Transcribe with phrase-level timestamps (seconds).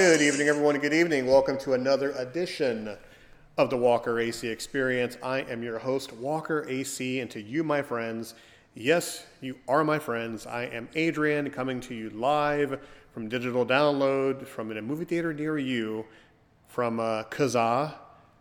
[0.00, 0.78] Good evening, everyone.
[0.78, 1.26] Good evening.
[1.26, 2.96] Welcome to another edition
[3.58, 5.18] of the Walker AC Experience.
[5.22, 8.32] I am your host, Walker AC, and to you, my friends,
[8.74, 10.46] yes, you are my friends.
[10.46, 12.80] I am Adrian, coming to you live
[13.12, 16.06] from digital download from a movie theater near you,
[16.66, 17.92] from uh, Kazaa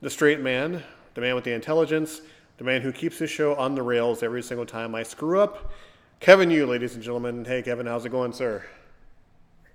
[0.00, 0.82] the straight man,
[1.14, 2.20] the man with the intelligence,
[2.58, 5.72] the man who keeps his show on the rails every single time I screw up.
[6.20, 7.44] Kevin, you, ladies and gentlemen.
[7.44, 8.64] Hey, Kevin, how's it going, sir?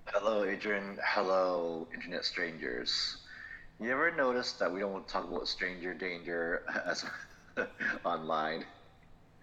[0.06, 0.98] Hello, Adrian.
[1.04, 3.18] Hello, internet strangers.
[3.80, 7.06] You ever notice that we don't talk about stranger danger as
[8.06, 8.66] online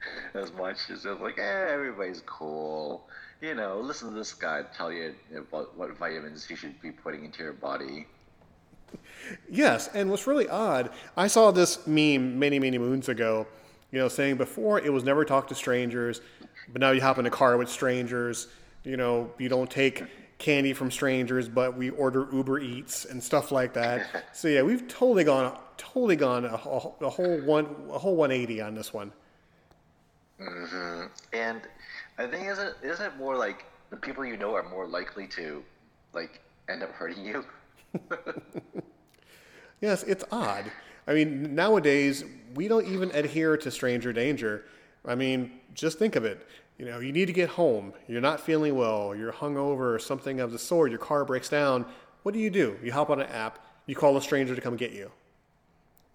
[0.34, 0.76] as much?
[0.88, 3.06] It's just like, eh, everybody's cool.
[3.40, 7.24] You know, listen to this guy tell you about what vitamins you should be putting
[7.24, 8.06] into your body.
[9.50, 13.46] Yes, and what's really odd, I saw this meme many, many moons ago,
[13.90, 16.20] you know, saying before it was never talk to strangers,
[16.72, 18.48] but now you hop in a car with strangers,
[18.84, 20.04] you know, you don't take
[20.38, 24.06] candy from strangers, but we order Uber Eats and stuff like that.
[24.32, 28.74] so yeah, we've totally gone, totally gone a, a whole one, a whole 180 on
[28.74, 29.12] this one.
[30.38, 31.62] Hmm And
[32.18, 35.64] I think isn't isn't it more like the people you know are more likely to
[36.12, 37.44] like end up hurting you?
[39.80, 40.72] Yes, it's odd.
[41.06, 44.64] I mean, nowadays we don't even adhere to stranger danger.
[45.04, 46.46] I mean, just think of it.
[46.78, 47.92] You know, you need to get home.
[48.06, 49.14] You're not feeling well.
[49.14, 50.90] You're hungover or something of the sort.
[50.90, 51.86] Your car breaks down.
[52.22, 52.76] What do you do?
[52.82, 53.58] You hop on an app.
[53.86, 55.10] You call a stranger to come get you.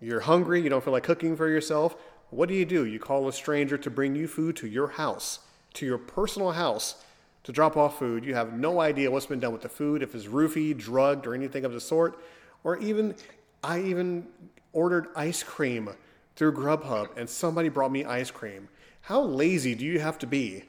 [0.01, 0.61] You're hungry.
[0.61, 1.95] You don't feel like cooking for yourself.
[2.33, 2.85] What do you do?
[2.85, 5.39] You call a stranger to bring you food to your house,
[5.75, 6.95] to your personal house,
[7.43, 8.25] to drop off food.
[8.25, 11.35] You have no idea what's been done with the food, if it's roofied, drugged, or
[11.35, 12.19] anything of the sort.
[12.63, 13.13] Or even,
[13.63, 14.27] I even
[14.71, 15.91] ordered ice cream
[16.35, 18.67] through Grubhub and somebody brought me ice cream.
[19.01, 20.63] How lazy do you have to be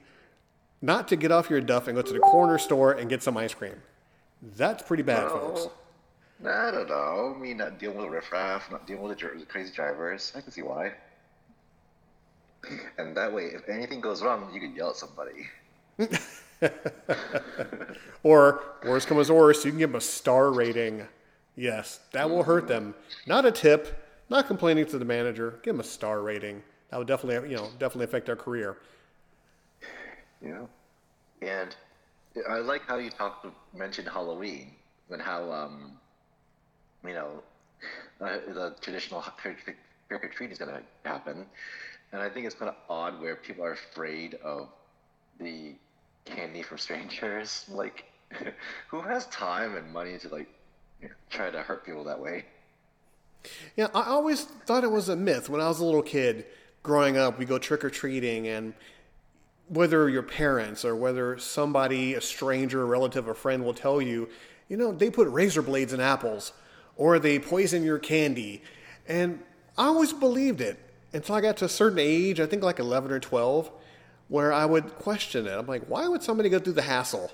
[0.82, 3.38] not to get off your duff and go to the corner store and get some
[3.38, 3.80] ice cream?
[4.56, 5.68] That's pretty bad, folks.
[6.44, 7.34] Oh, I don't know.
[7.40, 10.30] Me not dealing with riffraff, not dealing with the crazy drivers.
[10.36, 10.92] I can see why.
[12.98, 15.48] And that way, if anything goes wrong, you can yell at somebody.
[18.22, 21.06] Or, worst comes to worst, you can give them a star rating.
[21.56, 22.94] Yes, that will hurt them.
[23.26, 25.60] Not a tip, not complaining to the manager.
[25.62, 26.62] Give them a star rating.
[26.90, 28.78] That would definitely, you know, definitely affect their career.
[30.40, 30.68] You know?
[31.42, 31.76] And
[32.48, 34.72] I like how you talked, mentioned Halloween
[35.10, 35.98] and how, um,
[37.04, 37.42] you know,
[38.20, 39.76] uh, the traditional trick
[40.10, 41.46] or treat is going to happen.
[42.14, 44.68] And I think it's kind of odd where people are afraid of
[45.40, 45.74] the
[46.24, 47.64] candy from strangers.
[47.68, 48.04] Like,
[48.88, 50.46] who has time and money to like
[51.28, 52.44] try to hurt people that way?
[53.76, 56.46] Yeah, I always thought it was a myth when I was a little kid
[56.84, 57.36] growing up.
[57.36, 58.74] We go trick or treating, and
[59.66, 64.28] whether your parents or whether somebody, a stranger, a relative, a friend will tell you,
[64.68, 66.52] you know, they put razor blades in apples
[66.96, 68.62] or they poison your candy.
[69.08, 69.42] And
[69.76, 70.78] I always believed it
[71.14, 73.70] until I got to a certain age, I think like 11 or 12,
[74.28, 75.52] where I would question it.
[75.52, 77.32] I'm like, why would somebody go through the hassle?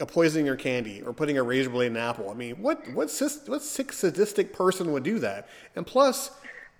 [0.00, 2.30] of poisoning your candy or putting a razor blade in an apple.
[2.30, 3.10] I mean, what what
[3.46, 5.48] what sick sadistic person would do that?
[5.74, 6.30] And plus,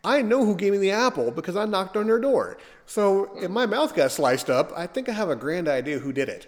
[0.05, 2.59] I know who gave me the apple because I knocked on their door.
[2.87, 6.13] So if my mouth got sliced up, I think I have a grand idea who
[6.13, 6.47] did it.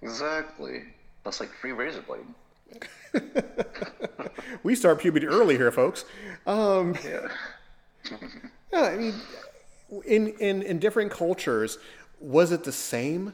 [0.00, 0.84] Exactly.
[1.24, 2.26] That's like free razor blade.
[4.62, 6.04] We start puberty early here, folks.
[6.46, 7.28] Um, Yeah.
[8.74, 9.14] yeah, I mean,
[10.04, 11.78] in, in in different cultures,
[12.20, 13.32] was it the same?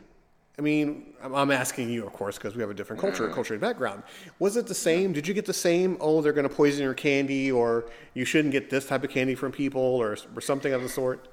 [0.58, 3.60] I mean, I'm- asking you, of course, because we have a different culture, culture and
[3.62, 4.02] background.
[4.38, 5.14] Was it the same?
[5.14, 5.96] Did you get the same?
[6.00, 9.34] Oh, they're going to poison your candy, or you shouldn't get this type of candy
[9.34, 11.28] from people, or, or something of the sort.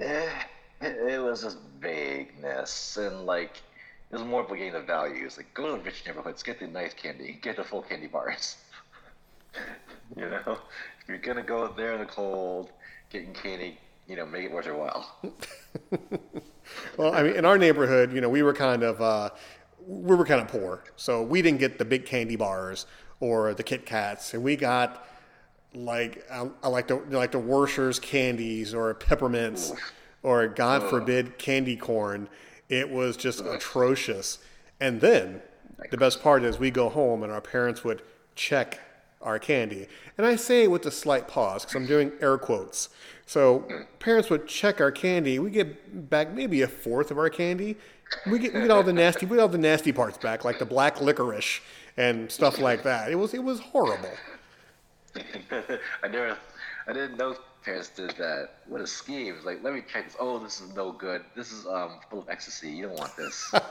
[0.00, 0.28] Eh,
[0.80, 3.62] it was just vagueness and like
[4.10, 5.36] it was more about getting the values.
[5.36, 8.56] Like go to the rich neighborhoods, get the nice candy, get the full candy bars.
[10.16, 10.58] you know,
[11.00, 12.70] if you're gonna go there in the cold,
[13.10, 15.20] getting candy, you know, make it worth your while.
[16.96, 19.30] Well, I mean, in our neighborhood, you know, we were kind of uh,
[19.86, 22.86] we were kind of poor, so we didn't get the big candy bars
[23.20, 25.06] or the Kit Kats, and we got
[25.74, 29.72] like I, I like the like the Werther's candies or peppermints
[30.22, 32.28] or God forbid candy corn.
[32.68, 34.38] It was just atrocious.
[34.80, 35.40] And then
[35.90, 38.02] the best part is we go home and our parents would
[38.34, 38.80] check
[39.20, 39.86] our candy.
[40.16, 42.88] And I say it with a slight pause because I'm doing air quotes.
[43.26, 43.68] So
[43.98, 45.38] parents would check our candy.
[45.38, 47.76] We get back maybe a fourth of our candy.
[48.26, 50.58] We get, we get all the nasty we get all the nasty parts back, like
[50.58, 51.60] the black licorice
[51.98, 53.10] and stuff like that.
[53.10, 54.12] It was it was horrible.
[55.14, 56.38] I never,
[56.86, 58.50] I didn't know parents did that.
[58.66, 59.34] What a scheme!
[59.34, 60.16] It's like, let me check this.
[60.18, 61.22] Oh, this is no good.
[61.36, 62.70] This is um full of ecstasy.
[62.70, 63.52] You don't want this.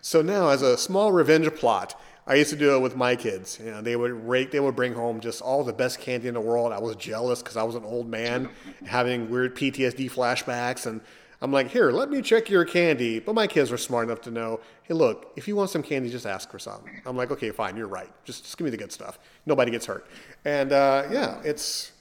[0.00, 3.58] So now, as a small revenge plot, I used to do it with my kids.
[3.58, 6.34] You know, they would rake, they would bring home just all the best candy in
[6.34, 6.72] the world.
[6.72, 8.50] I was jealous because I was an old man
[8.84, 11.00] having weird PTSD flashbacks, and
[11.40, 13.18] I'm like, here, let me check your candy.
[13.18, 16.10] But my kids were smart enough to know, hey, look, if you want some candy,
[16.10, 16.82] just ask for some.
[17.06, 18.10] I'm like, okay, fine, you're right.
[18.24, 19.18] Just, just give me the good stuff.
[19.46, 20.06] Nobody gets hurt.
[20.44, 21.92] And uh, yeah, it's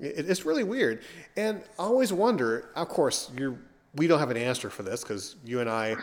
[0.00, 1.02] it, it's really weird.
[1.36, 2.70] And I always wonder.
[2.74, 3.58] Of course, you
[3.94, 5.96] we don't have an answer for this because you and I,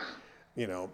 [0.54, 0.90] you know,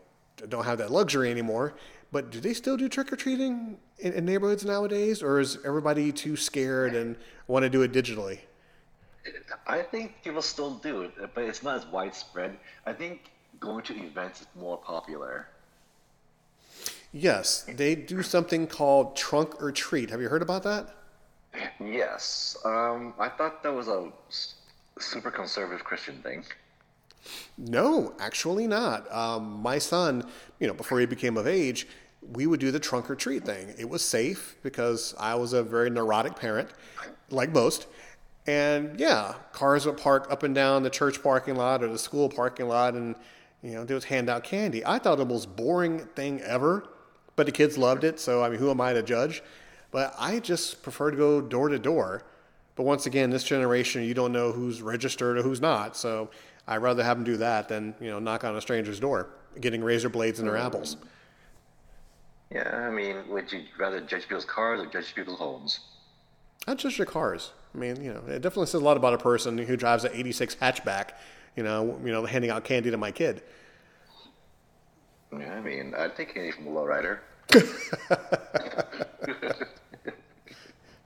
[0.49, 1.75] don't have that luxury anymore.
[2.13, 6.11] But do they still do trick or treating in, in neighborhoods nowadays, or is everybody
[6.11, 7.17] too scared and
[7.47, 8.41] want to do it digitally?
[9.67, 12.57] I think people still do it, but it's not as widespread.
[12.87, 13.31] I think
[13.61, 15.49] going to events is more popular.
[17.13, 20.11] Yes, they do something called trunk or treat.
[20.11, 20.95] Have you heard about that?
[21.81, 24.11] Yes, um, I thought that was a
[24.99, 26.45] super conservative Christian thing.
[27.59, 29.11] No, actually not.
[29.13, 30.25] Um, my son,
[30.59, 31.87] you know, before he became of age,
[32.33, 33.75] we would do the trunk or treat thing.
[33.79, 36.71] It was safe because I was a very neurotic parent,
[37.31, 37.87] like most.
[38.47, 42.29] And yeah, cars would park up and down the church parking lot or the school
[42.29, 43.15] parking lot, and
[43.63, 44.85] you know, they would hand out candy.
[44.85, 46.89] I thought it was the most boring thing ever,
[47.37, 48.19] but the kids loved it.
[48.19, 49.43] So I mean, who am I to judge?
[49.91, 52.23] But I just prefer to go door to door.
[52.77, 55.97] But once again, this generation, you don't know who's registered or who's not.
[55.97, 56.31] So
[56.71, 59.29] I'd rather have them do that than you know knock on a stranger's door,
[59.61, 60.97] getting razor blades in their apples.
[62.53, 65.81] Yeah, I mean, would you rather judge people's cars or judge people's homes?
[66.69, 67.53] Not just your cars.
[67.75, 70.13] I mean, you know, it definitely says a lot about a person who drives an
[70.15, 71.11] '86 hatchback.
[71.57, 73.43] You know, you know, handing out candy to my kid.
[75.33, 77.19] Yeah, I mean, I'd take any from a lowrider.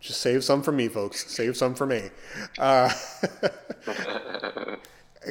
[0.00, 1.32] Just save some for me, folks.
[1.32, 2.10] Save some for me.
[2.58, 2.92] Uh,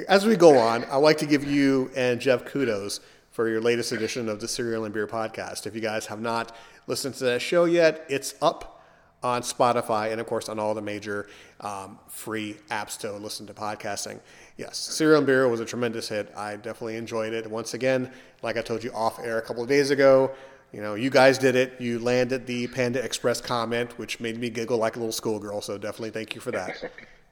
[0.07, 2.99] as we go on, I'd like to give you and Jeff kudos
[3.31, 5.65] for your latest edition of the Cereal and Beer podcast.
[5.65, 6.55] If you guys have not
[6.87, 8.81] listened to that show yet, it's up
[9.23, 11.27] on Spotify and, of course, on all the major
[11.61, 14.19] um, free apps to listen to podcasting.
[14.57, 16.31] Yes, Cereal and Beer was a tremendous hit.
[16.35, 17.49] I definitely enjoyed it.
[17.49, 18.11] Once again,
[18.41, 20.31] like I told you off air a couple of days ago,
[20.73, 21.79] you know, you guys did it.
[21.79, 25.61] You landed the Panda Express comment, which made me giggle like a little schoolgirl.
[25.61, 26.91] So definitely thank you for that.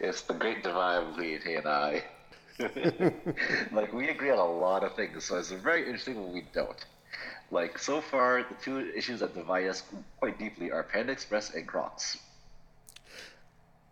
[0.00, 2.02] It's the great divide between he and I.
[3.72, 6.84] like we agree on a lot of things, so it's very interesting when we don't.
[7.50, 9.82] Like so far, the two issues that divide us
[10.18, 12.18] quite deeply are Panda Express and Crocs.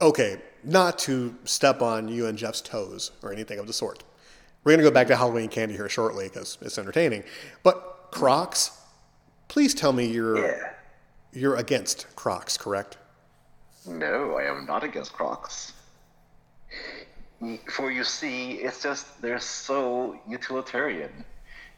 [0.00, 4.02] Okay, not to step on you and Jeff's toes or anything of the sort.
[4.64, 7.24] We're going to go back to Halloween candy here shortly because it's entertaining.
[7.62, 8.70] But Crocs,
[9.48, 10.72] please tell me you're Yeah.
[11.32, 12.96] you're against Crocs, correct?
[13.86, 15.72] No, I am not against Crocs.
[17.70, 21.24] For you see, it's just they're so utilitarian.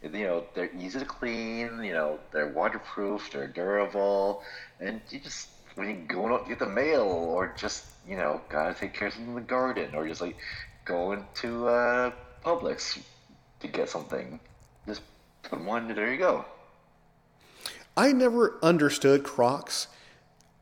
[0.02, 1.82] You know, they're easy to clean.
[1.84, 3.30] You know, they're waterproof.
[3.32, 4.42] They're durable,
[4.80, 8.40] and you just when you go out to get the mail, or just you know,
[8.48, 10.36] gotta take care of something in the garden, or just like
[10.84, 12.10] going to uh,
[12.44, 13.00] Publix
[13.60, 14.40] to get something,
[14.88, 15.02] just
[15.44, 15.86] put one.
[15.94, 16.44] There you go.
[17.96, 19.86] I never understood Crocs.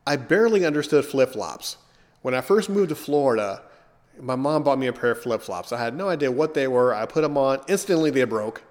[0.06, 1.76] I barely understood flip flops.
[2.22, 3.62] When I first moved to Florida,
[4.18, 5.72] my mom bought me a pair of flip flops.
[5.72, 6.94] I had no idea what they were.
[6.94, 8.62] I put them on, instantly they broke.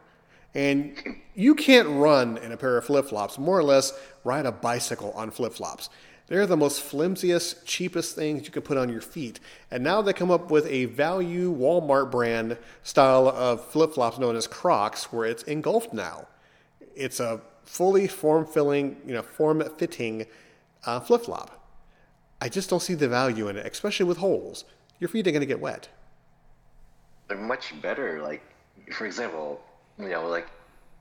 [0.54, 0.96] And
[1.36, 3.94] you can't run in a pair of flip flops, more or less
[4.24, 5.90] ride a bicycle on flip flops.
[6.28, 9.40] They're the most flimsiest, cheapest things you can put on your feet.
[9.72, 14.36] And now they come up with a value Walmart brand style of flip flops known
[14.36, 16.28] as Crocs, where it's engulfed now.
[16.96, 20.28] It's a fully form filling, you know, form fitting
[20.86, 21.56] uh, flip flop.
[22.42, 24.64] I just don't see the value in it, especially with holes.
[25.00, 25.90] Your feet are going to get wet.
[27.28, 28.22] they're much better.
[28.22, 28.42] Like,
[28.94, 29.62] for example,
[29.98, 30.48] you know, like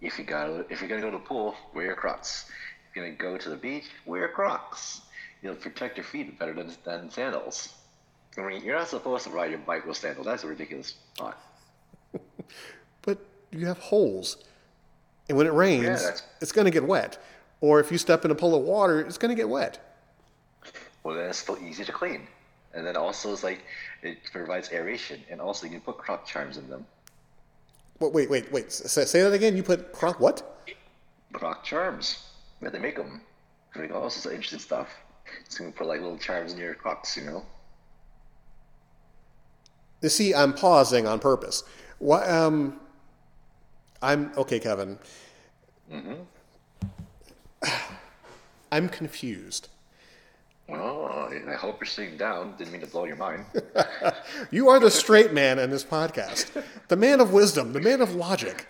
[0.00, 2.46] if you got if you're gonna go to the pool, wear your Crocs.
[2.90, 5.02] If you're gonna go to the beach, wear Crocs.
[5.42, 7.74] You'll protect your feet better than than sandals.
[8.36, 10.26] I mean, you're not supposed to ride your bike with sandals.
[10.26, 11.38] That's a ridiculous thought.
[13.02, 13.18] But
[13.50, 14.36] you have holes.
[15.28, 17.18] And when it rains, Yeah, it's going to get wet.
[17.60, 19.78] Or if you step in a pool of water, it's going to get wet.
[21.02, 22.26] Well, then it's still easy to clean.
[22.74, 23.64] And then also it's like
[24.02, 26.86] it provides aeration, and also you can put croc charms in them.
[27.98, 28.70] Wait, wait, wait, wait.
[28.70, 29.56] Say, say that again.
[29.56, 30.66] You put croc what?
[31.32, 32.28] Croc charms.
[32.62, 33.22] Yeah, they make them.
[33.74, 34.88] They make all sorts of interesting stuff.
[35.48, 37.44] So you can put like little charms in your crocs, you know.
[40.00, 41.64] You see, I'm pausing on purpose.
[41.98, 42.28] What?
[42.28, 42.78] Um,
[44.00, 44.98] I'm okay, Kevin.
[48.72, 49.68] I'm confused.
[50.70, 52.54] Oh, I hope you're sitting down.
[52.58, 53.44] Didn't mean to blow your mind.
[54.50, 58.14] You are the straight man in this podcast, the man of wisdom, the man of
[58.14, 58.66] logic.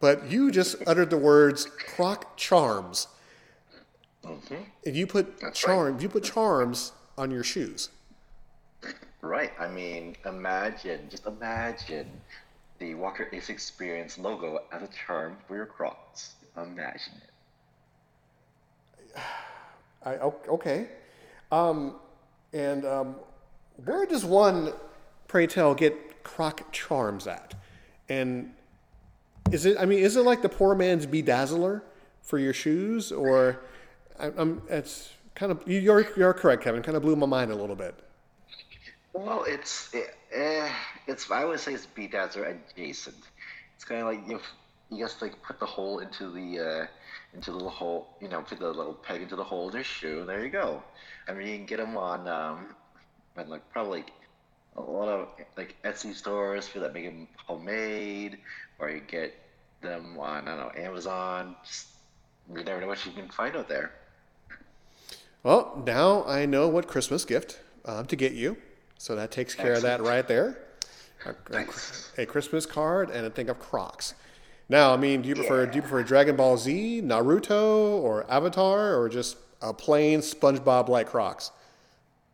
[0.00, 3.06] But you just uttered the words croc charms.
[4.24, 4.54] Mm-hmm.
[4.86, 7.90] And you put That's charm, you put charms on your shoes.
[9.20, 9.52] right.
[9.60, 12.08] I mean, imagine, just imagine
[12.78, 16.34] the Walker AC Experience logo as a charm for your crocs.
[16.56, 17.31] Imagine it.
[20.04, 20.88] I okay.
[21.50, 21.96] Um,
[22.52, 23.16] and um,
[23.84, 24.72] where does one,
[25.28, 27.54] pray tell, get croc charms at?
[28.08, 28.52] And
[29.50, 29.76] is it?
[29.78, 31.82] I mean, is it like the poor man's bedazzler
[32.22, 33.60] for your shoes, or
[34.18, 34.62] I, I'm?
[34.68, 36.82] It's kind of you're you're correct, Kevin.
[36.82, 37.94] Kind of blew my mind a little bit.
[39.12, 40.68] Well, it's eh,
[41.06, 43.16] it's I would say it's bedazzler adjacent.
[43.74, 44.40] It's kind of like you
[44.90, 46.86] you just like put the hole into the uh,
[47.34, 49.84] into the little hole, you know, put the little peg into the hole in your
[49.84, 50.82] shoe, and there you go.
[51.28, 52.74] I mean, you can get them on um,
[53.36, 54.04] on like probably
[54.76, 58.38] a lot of like Etsy stores for that make them homemade,
[58.78, 59.34] or you get
[59.80, 61.56] them on I don't know Amazon.
[61.64, 61.88] Just
[62.54, 63.92] you never know what you can find out there.
[65.42, 68.56] Well, now I know what Christmas gift um, to get you,
[68.98, 70.58] so that takes care of that right there.
[71.24, 71.66] A, a-
[72.18, 74.14] a Christmas card and a thing of Crocs.
[74.72, 78.98] Now, I mean, do you prefer do you prefer Dragon Ball Z, Naruto, or Avatar,
[78.98, 81.50] or just a plain SpongeBob like Crocs?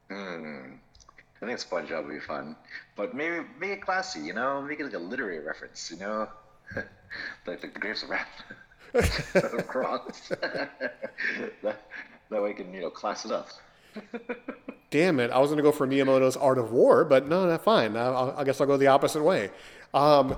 [0.09, 0.77] I
[1.41, 2.55] think SpongeBob would be fun,
[2.95, 6.29] but maybe make it classy, you know, make it like a literary reference, you know,
[7.45, 8.29] like the, the Grapes of Wrath
[9.67, 10.29] Crocs.
[10.41, 10.93] that,
[12.31, 13.49] that way, you can you know class it up.
[14.93, 15.33] Damn it!
[15.33, 17.97] I was going to go for Miyamoto's Art of War, but no, that's fine.
[17.97, 19.51] I, I- I guess I'll go the opposite way.
[19.93, 20.37] Um,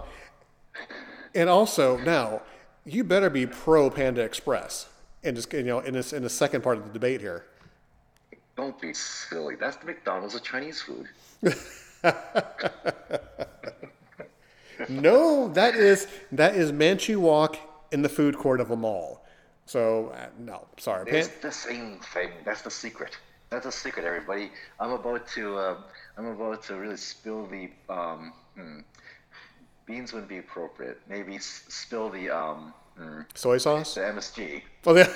[1.35, 2.43] and also, now
[2.85, 4.89] you better be pro Panda Express,
[5.23, 7.45] and just you know, in this in the second part of the debate here.
[8.57, 9.57] Don't be silly.
[9.57, 11.07] That's the McDonald's of Chinese food.
[14.89, 17.57] No, that is that is Manchu Wok
[17.93, 19.25] in the food court of a mall.
[19.67, 21.11] So uh, no, sorry.
[21.11, 22.31] It's the same thing.
[22.45, 23.17] That's the secret.
[23.51, 24.51] That's the secret, everybody.
[24.79, 25.77] I'm about to uh,
[26.17, 28.81] I'm about to really spill the um, hmm,
[29.91, 31.01] beans wouldn't be appropriate.
[31.09, 33.95] Maybe s- spill the um, hmm, soy sauce.
[33.95, 34.63] the MSG.
[34.87, 35.11] Oh, yeah.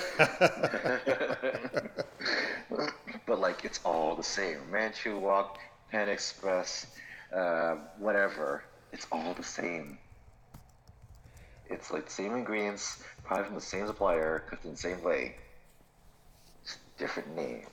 [3.25, 4.59] but like it's all the same.
[4.69, 5.59] Manchu Wok,
[5.91, 6.87] Pan Express,
[7.33, 8.63] uh, whatever.
[8.91, 9.97] It's all the same.
[11.67, 15.35] It's like the same ingredients, probably from the same supplier, cooked in the same way.
[16.63, 17.65] Just different name.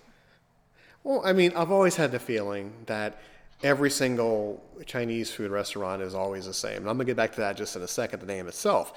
[1.04, 3.20] Well, I mean, I've always had the feeling that
[3.62, 6.78] every single Chinese food restaurant is always the same.
[6.78, 8.92] And I'm going to get back to that just in a second, the name itself.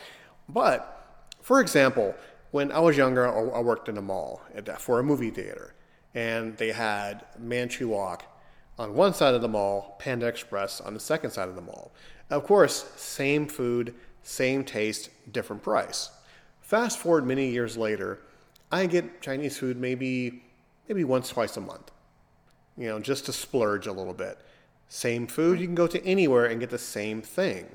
[0.50, 2.16] But, for example,
[2.52, 4.42] when I was younger, I worked in a mall
[4.80, 5.74] for a movie theater.
[6.14, 8.24] And they had Manchu Wok
[8.78, 11.92] on one side of the mall, Panda Express on the second side of the mall.
[12.30, 13.94] Of course, same food,
[14.24, 16.10] same taste, different price.
[16.62, 18.22] Fast forward many years later,
[18.72, 20.42] I get Chinese food maybe
[20.88, 21.92] maybe once twice a month.
[22.78, 24.40] You know, just to splurge a little bit.
[24.96, 27.68] Same food, you can go to anywhere and get the same thing.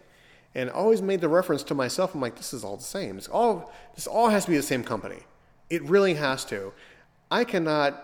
[0.54, 2.14] And I always made the reference to myself.
[2.14, 3.18] I'm like, this is all the same.
[3.18, 5.18] It's all this all has to be the same company.
[5.68, 6.72] It really has to.
[7.30, 8.02] I cannot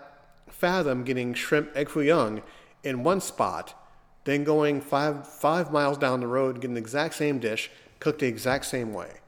[0.50, 2.42] fathom getting shrimp egg foo young
[2.84, 3.72] in one spot,
[4.24, 7.70] then going five five miles down the road and getting the exact same dish
[8.00, 9.20] cooked the exact same way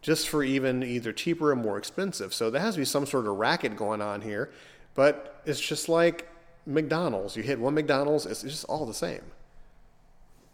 [0.00, 2.32] just for even either cheaper or more expensive.
[2.32, 4.50] So there has to be some sort of racket going on here.
[4.94, 6.28] But it's just like
[6.66, 7.36] McDonald's.
[7.36, 9.22] You hit one McDonald's, it's just all the same.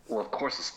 [0.08, 0.72] Well, of course, it's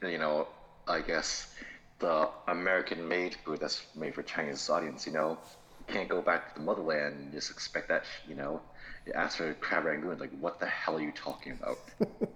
[0.00, 0.48] the you know,
[0.86, 1.54] I guess
[2.00, 5.06] the American-made food that's made for Chinese audience.
[5.06, 5.38] You know,
[5.78, 8.04] you can't go back to the motherland and just expect that.
[8.28, 8.60] You know,
[9.06, 11.78] you ask for crab rangoon, like, what the hell are you talking about?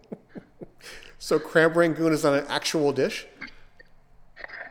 [1.18, 3.26] So crab rangoon is not an actual dish.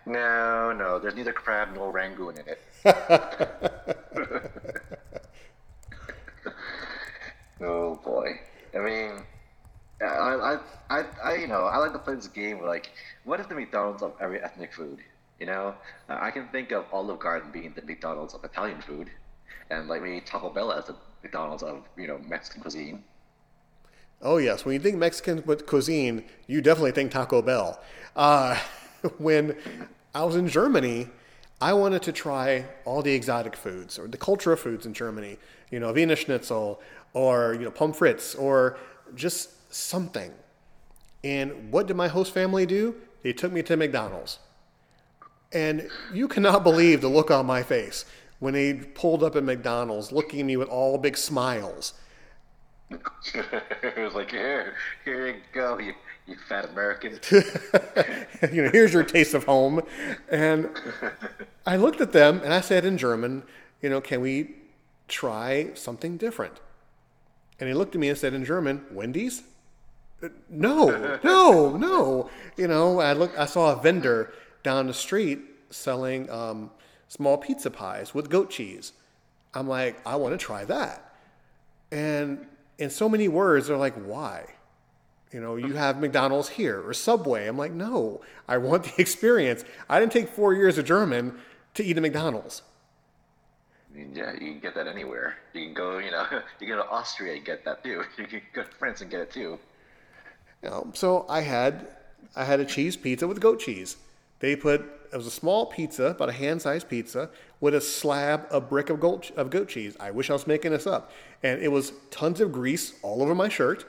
[0.05, 2.61] no, no, there's neither crab nor rangoon in it.
[7.61, 8.39] oh boy,
[8.75, 9.25] I mean.
[10.01, 10.59] I, I,
[10.91, 12.61] I, I, you know, I like to play this game.
[12.63, 12.91] Like,
[13.23, 14.99] what is the McDonald's of every ethnic food?
[15.39, 15.75] You know,
[16.09, 19.11] Uh, I can think of Olive Garden being the McDonald's of Italian food.
[19.71, 23.03] and like maybe Taco Bell as the McDonald's of you know Mexican cuisine.
[24.21, 27.79] Oh yes, when you think Mexican cuisine, you definitely think Taco Bell.
[28.15, 28.59] Uh,
[29.17, 29.55] when
[30.15, 31.07] I was in Germany,
[31.61, 35.37] I wanted to try all the exotic foods or the culture of foods in Germany.
[35.71, 36.81] You know, Wiener Schnitzel
[37.13, 38.77] or you know pommes frites or
[39.15, 40.31] just something.
[41.23, 42.95] And what did my host family do?
[43.23, 44.39] They took me to McDonald's.
[45.51, 48.05] And you cannot believe the look on my face
[48.39, 51.93] when they pulled up at McDonald's, looking at me with all big smiles.
[52.89, 55.93] it was like, here, here you go, you,
[56.27, 57.19] you fat American.
[57.31, 59.81] you know, here's your taste of home.
[60.29, 60.69] And
[61.65, 63.43] I looked at them and I said in German,
[63.81, 64.55] you know, can we
[65.07, 66.59] try something different?
[67.59, 69.43] And he looked at me and said in German, Wendy's?
[70.49, 72.29] No, no, no.
[72.55, 74.33] You know, I looked, I saw a vendor
[74.63, 76.71] down the street selling um,
[77.07, 78.93] small pizza pies with goat cheese.
[79.53, 81.15] I'm like, I want to try that.
[81.91, 82.45] And
[82.77, 84.45] in so many words, they're like, why?
[85.31, 87.47] You know, you have McDonald's here or Subway.
[87.47, 89.65] I'm like, no, I want the experience.
[89.89, 91.37] I didn't take four years of German
[91.75, 92.61] to eat at McDonald's.
[93.97, 95.35] Yeah, you can get that anywhere.
[95.53, 96.25] You can go, you know,
[96.59, 98.03] you can go to Austria and get that too.
[98.17, 99.57] You can go to France and get it too.
[100.63, 101.87] You know, so I had
[102.35, 103.97] I had a cheese pizza with goat cheese.
[104.39, 107.29] They put it was a small pizza, about a hand-sized pizza,
[107.61, 109.95] with a slab, a brick of goat of goat cheese.
[109.99, 111.11] I wish I was making this up,
[111.43, 113.85] and it was tons of grease all over my shirt,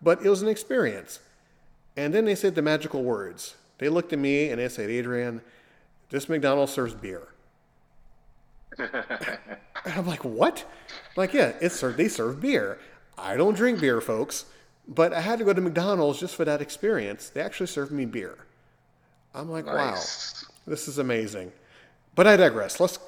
[0.00, 1.18] but it was an experience.
[1.96, 3.56] And then they said the magical words.
[3.78, 5.42] They looked at me and they said, "Adrian,
[6.10, 7.28] this McDonald's serves beer."
[8.78, 11.96] and I'm like, "What?" I'm like, yeah, it's served.
[11.96, 12.78] They serve beer.
[13.18, 14.46] I don't drink beer, folks,
[14.88, 17.28] but I had to go to McDonald's just for that experience.
[17.28, 18.38] They actually served me beer.
[19.34, 20.44] I'm like, Nice.
[20.44, 21.52] wow, this is amazing.
[22.14, 22.80] But I digress.
[22.80, 22.98] Let's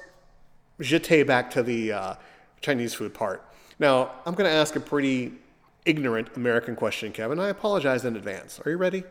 [0.79, 2.15] jete back to the uh,
[2.61, 3.43] Chinese food part.
[3.79, 5.33] Now, I'm going to ask a pretty
[5.85, 7.39] ignorant American question, Kevin.
[7.39, 8.59] I apologize in advance.
[8.65, 9.03] Are you ready?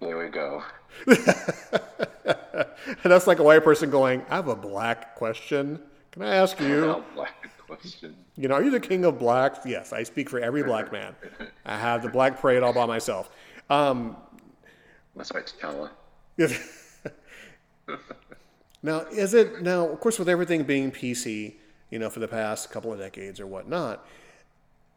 [0.00, 0.62] There we go.
[3.02, 5.80] And that's like a white person going, I have a black question.
[6.12, 6.84] Can I ask you?
[6.84, 8.14] Oh, black question.
[8.36, 9.60] You know, are you the king of blacks?
[9.64, 11.14] Yes, I speak for every black man.
[11.66, 13.30] I have the black parade all by myself.
[13.70, 14.16] Um,
[15.16, 15.90] That's right, T'Challa.
[18.82, 19.86] now, is it now?
[19.88, 21.54] Of course, with everything being PC,
[21.90, 24.06] you know, for the past couple of decades or whatnot,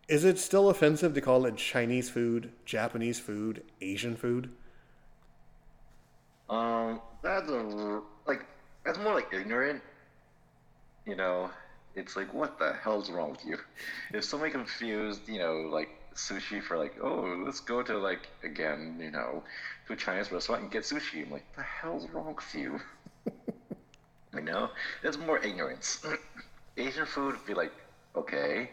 [0.08, 4.50] is it still offensive to call it Chinese food, Japanese food, Asian food?
[6.50, 8.46] Um, that's a like
[8.86, 9.82] that's more like ignorant.
[11.06, 11.50] You know,
[11.96, 13.58] it's like what the hell's wrong with you?
[14.14, 18.98] If somebody confused, you know, like sushi for like, oh, let's go to like again,
[19.02, 19.44] you know,
[19.88, 21.26] to a Chinese restaurant and get sushi.
[21.26, 22.80] I'm like, the hell's wrong with you?
[24.34, 24.70] you know,
[25.02, 26.06] there's more ignorance.
[26.78, 27.72] Asian food would be like,
[28.16, 28.70] okay,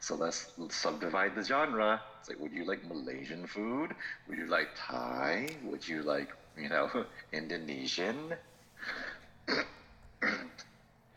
[0.00, 2.00] so let's, let's subdivide the genre.
[2.20, 3.94] It's like, would you like Malaysian food?
[4.28, 5.48] Would you like Thai?
[5.64, 6.90] Would you like, you know,
[7.32, 8.34] Indonesian?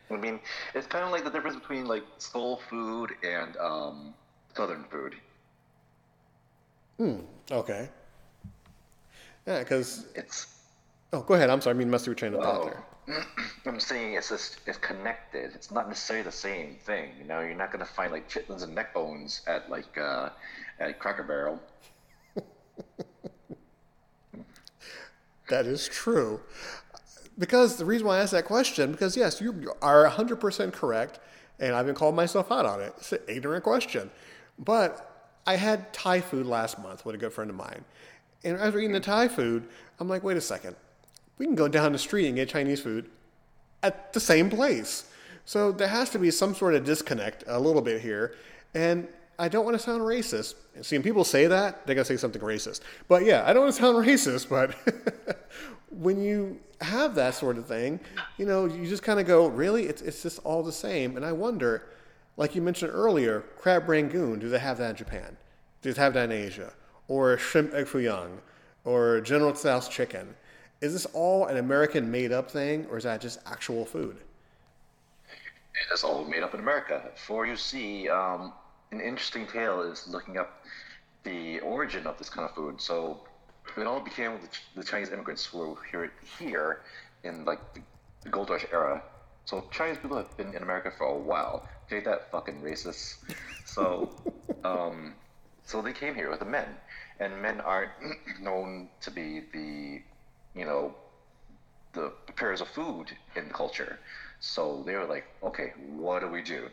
[0.10, 0.39] I mean,
[0.73, 4.13] it's kind of like the difference between like soul food and um,
[4.56, 5.15] southern food.
[6.97, 7.19] Hmm.
[7.52, 7.89] Okay.
[9.45, 10.47] Yeah, because It's
[11.13, 11.50] oh, go ahead.
[11.50, 11.76] I'm sorry.
[11.76, 12.86] I mean, must have trained of thought there.
[13.65, 15.52] I'm saying it's just it's connected.
[15.56, 17.12] It's not necessarily the same thing.
[17.17, 20.30] You know, you're not gonna find like chitlins and neck bones at like uh,
[20.80, 21.60] at Cracker Barrel.
[25.49, 26.41] That is true.
[27.38, 31.19] Because the reason why I asked that question, because yes, you are 100% correct,
[31.60, 32.93] and I've been calling myself out on it.
[32.97, 34.10] It's an ignorant question.
[34.60, 37.86] But I had Thai food last month with a good friend of mine.
[38.43, 39.67] And as we're eating the Thai food,
[39.99, 40.75] I'm like, wait a second.
[41.38, 43.10] We can go down the street and get Chinese food
[43.83, 45.10] at the same place.
[45.45, 48.36] So there has to be some sort of disconnect a little bit here.
[48.73, 49.07] And
[49.39, 50.56] I don't want to sound racist.
[50.82, 52.82] See, when people say that, they're going to say something racist.
[53.08, 54.76] But yeah, I don't want to sound racist, but
[55.91, 58.00] when you have that sort of thing,
[58.38, 59.86] you know, you just kind of go, really?
[59.86, 61.17] It's, it's just all the same.
[61.17, 61.88] And I wonder,
[62.36, 65.38] like you mentioned earlier, crab rangoon, do they have that in Japan?
[65.82, 66.73] Do they have that in Asia?
[67.08, 68.39] Or shrimp egg foo young?
[68.86, 70.36] Or General Tso's chicken?
[70.82, 74.17] Is this all an American made up thing, or is that just actual food?
[75.91, 77.02] It's all made up in America.
[77.15, 78.54] For you see, um,
[78.91, 80.63] an interesting tale is looking up
[81.23, 82.80] the origin of this kind of food.
[82.80, 83.21] So
[83.76, 86.82] it all began with the, Chinese immigrants who were here, here
[87.23, 87.82] in like the,
[88.30, 89.02] gold rush era.
[89.45, 91.67] So Chinese people have been in America for a while.
[91.91, 93.15] Ain't that fucking racist?
[93.65, 94.10] So,
[94.63, 95.13] um,
[95.63, 96.67] so they came here with the men,
[97.19, 97.91] and men aren't
[98.41, 100.02] known to be the,
[100.60, 100.93] you know,
[101.93, 104.00] the preparers of food in the culture.
[104.39, 106.67] So they were like, okay, what do we do?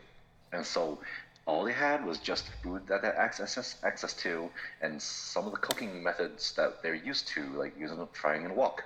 [0.51, 0.99] And so
[1.47, 4.49] all they had was just food that they had access access to,
[4.81, 8.55] and some of the cooking methods that they're used to, like using a frying and
[8.55, 8.83] wok.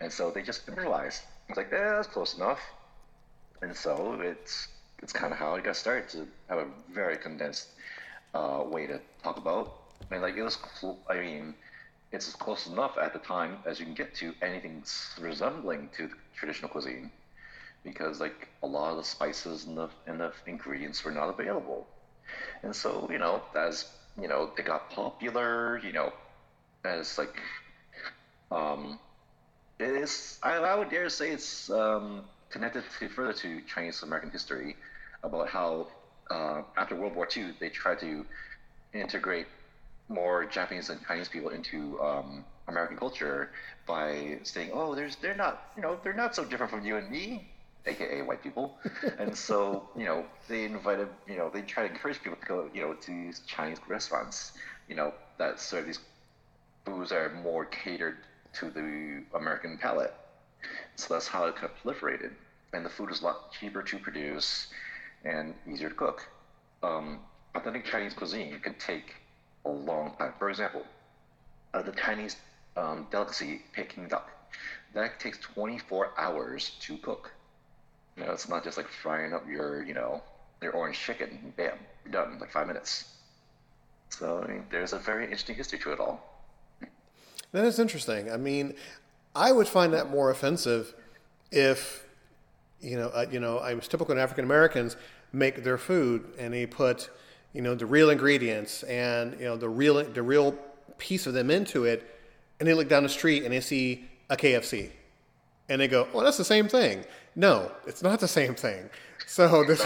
[0.00, 1.22] And so they just improvised.
[1.48, 2.60] It's like, yeah, that's close enough.
[3.62, 4.68] And so it's
[5.02, 7.68] it's kind of how it got started to have a very condensed
[8.34, 9.72] uh, way to talk about.
[10.10, 10.58] I mean, like it was.
[10.80, 11.54] Cl- I mean,
[12.12, 14.84] it's close enough at the time as you can get to anything
[15.20, 17.10] resembling to traditional cuisine,
[17.84, 21.86] because like a lot of the spices and the and the ingredients were not available.
[22.62, 23.86] And so, you know, as
[24.20, 26.12] you know, they got popular, you know,
[26.84, 27.36] as like,
[28.50, 28.98] um,
[29.78, 30.38] it is.
[30.42, 34.76] I, I would dare say it's um, connected to, further to Chinese American history
[35.24, 35.88] about how
[36.30, 38.26] uh, after World War II they tried to
[38.94, 39.46] integrate
[40.08, 43.50] more Japanese and Chinese people into um, American culture
[43.86, 47.10] by saying, "Oh, there's they're not, you know, they're not so different from you and
[47.10, 47.51] me."
[47.86, 48.78] Aka white people.
[49.18, 52.70] and so, you know, they invited, you know, they try to encourage people to go,
[52.74, 54.52] you know, to these Chinese restaurants,
[54.88, 56.00] you know, that serve these
[56.84, 58.18] foods that are more catered
[58.54, 60.14] to the American palate.
[60.96, 62.32] So that's how it kind of proliferated.
[62.72, 64.68] And the food is a lot cheaper to produce
[65.24, 66.28] and easier to cook.
[66.82, 67.20] Um,
[67.54, 69.14] authentic Chinese cuisine can take
[69.64, 70.32] a long time.
[70.38, 70.84] For example,
[71.74, 72.36] uh, the Chinese
[72.76, 74.30] um, delicacy Peking duck,
[74.94, 77.32] that takes 24 hours to cook.
[78.16, 80.22] You know, it's not just like frying up your, you know,
[80.60, 81.52] your orange chicken.
[81.56, 81.72] Bam,
[82.04, 83.04] you're done like five minutes.
[84.10, 86.20] So I mean, there's a very interesting history to it all.
[87.52, 88.30] That is interesting.
[88.30, 88.74] I mean,
[89.34, 90.94] I would find that more offensive
[91.50, 92.06] if,
[92.80, 94.96] you know, uh, you know, I was typical African Americans
[95.32, 97.10] make their food and they put,
[97.52, 100.52] you know, the real ingredients and you know the real the real
[100.98, 102.08] piece of them into it,
[102.58, 104.90] and they look down the street and they see a KFC,
[105.68, 108.90] and they go, "Oh, that's the same thing." No, it's not the same thing.
[109.26, 109.82] So this,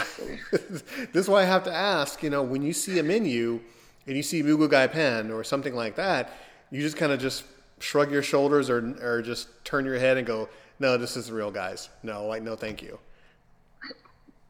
[0.51, 0.83] this
[1.15, 2.23] is why I have to ask.
[2.23, 3.61] You know, when you see a menu
[4.07, 6.33] and you see Moo Goo Gai Pan or something like that,
[6.71, 7.45] you just kind of just
[7.79, 11.51] shrug your shoulders or or just turn your head and go, "No, this is real,
[11.51, 11.89] guys.
[12.03, 12.99] No, like, no, thank you."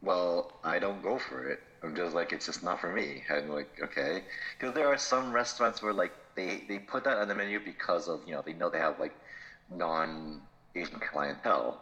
[0.02, 1.60] Well, I don't go for it.
[1.82, 3.22] I'm just like, it's just not for me.
[3.28, 4.22] And like, okay,
[4.58, 8.08] because there are some restaurants where like they they put that on the menu because
[8.08, 9.14] of you know they know they have like
[9.70, 10.40] non
[10.74, 11.80] Asian clientele,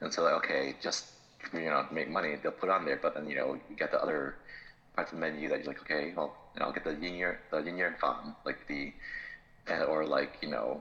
[0.00, 1.06] and so like, okay, just
[1.52, 2.98] you know make money, they'll put on there.
[3.00, 4.36] But then you know you get the other
[4.94, 7.14] parts of the menu that you're like, okay, well, you know, I'll get the yin
[7.16, 8.92] yang the yin yang fan, like the
[9.70, 10.80] uh, or like you know,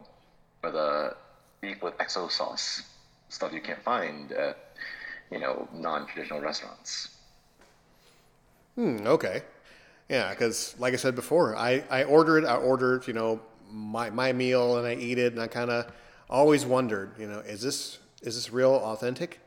[0.64, 1.16] or the
[1.62, 2.84] beef with XO sauce
[3.30, 4.58] stuff you can't find at
[5.32, 7.10] you know non-traditional restaurants.
[8.76, 9.42] Hmm, okay.
[10.10, 14.32] Yeah, because like I said before, I, I ordered, I ordered, you know, my, my
[14.32, 15.92] meal and I eat it and I kind of
[16.30, 19.40] always wondered, you know, is this, is this real authentic?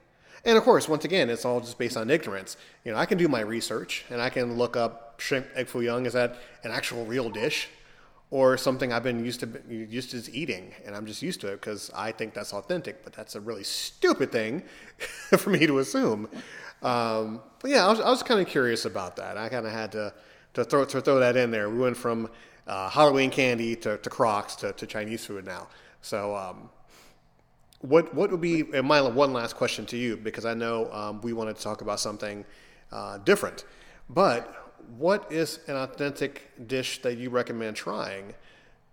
[0.45, 2.57] And of course, once again, it's all just based on ignorance.
[2.85, 5.83] You know, I can do my research and I can look up shrimp egg foo
[5.83, 6.07] young.
[6.07, 7.69] Is that an actual real dish?
[8.33, 11.61] Or something I've been used to used to eating, and I'm just used to it
[11.61, 13.03] because I think that's authentic.
[13.03, 14.63] But that's a really stupid thing
[15.37, 16.29] for me to assume.
[16.81, 19.37] Um, but yeah, I was, I was kind of curious about that.
[19.37, 20.15] I kind of had to
[20.55, 21.69] to throw to throw that in there.
[21.69, 22.31] We went from
[22.67, 25.67] uh, Halloween candy to, to Crocs to, to Chinese food now.
[26.03, 26.71] So, um,
[27.81, 31.33] what what would be and one last question to you because I know um, we
[31.33, 32.45] wanted to talk about something
[32.93, 33.65] uh, different,
[34.09, 38.35] but what is an authentic dish that you recommend trying?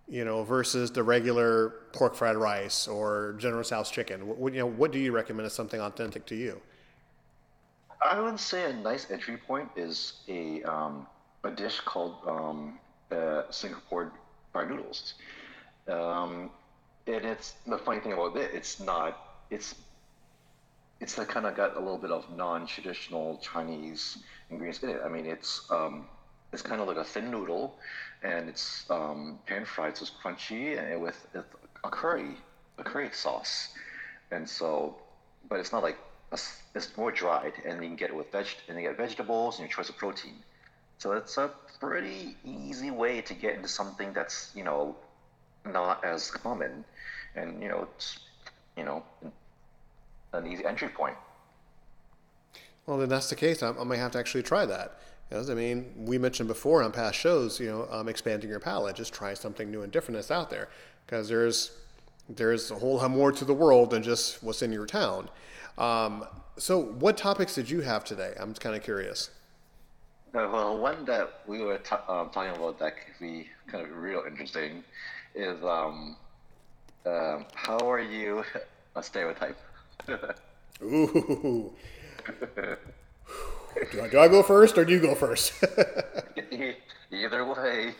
[0.08, 4.26] You know, versus the regular pork fried rice or General House chicken.
[4.26, 6.62] What, you know, what do you recommend as something authentic to you?
[8.00, 11.06] I would say a nice entry point is a um,
[11.44, 12.78] a dish called um,
[13.10, 14.12] uh, Singapore
[14.52, 15.14] fried noodles.
[15.88, 16.50] Um,
[17.08, 19.18] and it's the funny thing about it, it's not
[19.50, 19.74] it's
[21.00, 24.18] it's kind of got a little bit of non-traditional Chinese
[24.50, 25.00] ingredients in it.
[25.04, 26.06] I mean, it's um,
[26.52, 27.76] it's kind of like a thin noodle,
[28.22, 31.44] and it's um, pan fried, so it's crunchy and with, with
[31.84, 32.36] a curry,
[32.78, 33.68] a curry sauce,
[34.30, 34.96] and so,
[35.48, 35.98] but it's not like
[36.32, 36.38] a,
[36.74, 39.68] it's more dried, and you can get it with veg, and you get vegetables and
[39.68, 40.34] your choice of protein.
[40.98, 44.96] So it's a pretty easy way to get into something that's you know
[45.64, 46.84] not as common,
[47.38, 48.18] and you know it's
[48.76, 49.02] you know
[50.32, 51.16] an easy entry point.
[52.86, 53.62] Well, then that's the case.
[53.62, 54.98] I, I may have to actually try that.
[55.28, 58.96] Because, I mean, we mentioned before on past shows, you know, um, expanding your palate.
[58.96, 60.68] Just try something new and different that's out there.
[61.04, 61.72] Because there's
[62.30, 65.28] there's a whole lot more to the world than just what's in your town.
[65.76, 66.24] Um,
[66.56, 68.34] so, what topics did you have today?
[68.38, 69.30] I'm kind of curious.
[70.34, 73.96] Uh, well, one that we were t- um, talking about that could be kind of
[73.96, 74.84] real interesting
[75.34, 76.16] is um,
[77.08, 78.44] um, how are you
[78.96, 79.58] a stereotype?
[80.82, 81.72] Ooh.
[83.92, 85.52] Do I, do I go first or do you go first?
[87.10, 87.94] Either way.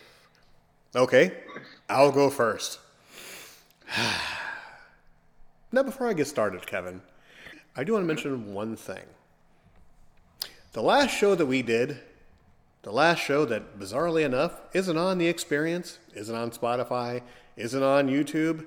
[0.94, 1.32] okay,
[1.88, 2.78] I'll go first.
[5.72, 7.00] now, before I get started, Kevin,
[7.74, 9.04] I do want to mention one thing.
[10.72, 12.00] The last show that we did,
[12.82, 17.22] the last show that, bizarrely enough, isn't on The Experience, isn't on Spotify,
[17.56, 18.66] isn't on YouTube.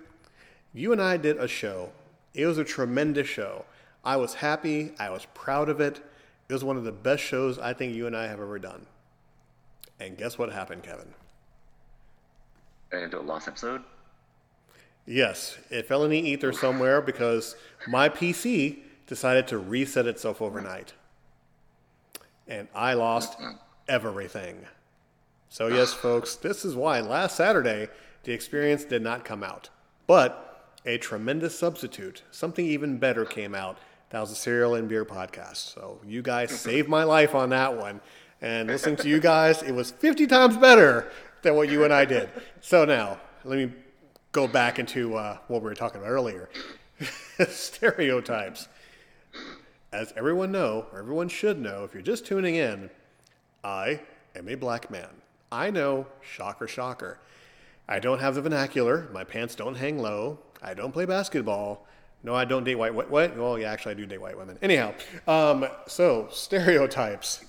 [0.73, 1.91] You and I did a show.
[2.33, 3.65] It was a tremendous show.
[4.03, 4.93] I was happy.
[4.99, 6.01] I was proud of it.
[6.47, 8.85] It was one of the best shows I think you and I have ever done.
[9.99, 11.13] And guess what happened, Kevin?
[12.91, 13.83] And a lost episode?
[15.05, 17.55] Yes, it fell in the ether somewhere because
[17.87, 20.93] my PC decided to reset itself overnight.
[22.47, 23.37] And I lost
[23.87, 24.65] everything.
[25.49, 27.89] So, yes, folks, this is why last Saturday
[28.23, 29.69] the experience did not come out.
[30.07, 30.50] But
[30.85, 33.77] a tremendous substitute, something even better came out.
[34.09, 35.73] That was a Cereal and Beer podcast.
[35.73, 38.01] So, you guys saved my life on that one.
[38.41, 41.11] And listening to you guys, it was 50 times better
[41.43, 42.29] than what you and I did.
[42.59, 43.73] So, now, let me
[44.31, 46.49] go back into uh, what we were talking about earlier
[47.49, 48.67] stereotypes.
[49.93, 52.89] As everyone know, or everyone should know, if you're just tuning in,
[53.63, 54.01] I
[54.35, 55.09] am a black man.
[55.51, 57.19] I know, shocker, shocker.
[57.89, 59.09] I don't have the vernacular.
[59.11, 60.39] My pants don't hang low.
[60.61, 61.87] I don't play basketball.
[62.23, 62.93] No, I don't date white.
[62.93, 63.09] What?
[63.09, 63.35] what?
[63.35, 64.59] Well, yeah, actually, I do date white women.
[64.61, 64.93] Anyhow,
[65.27, 67.43] um, so stereotypes.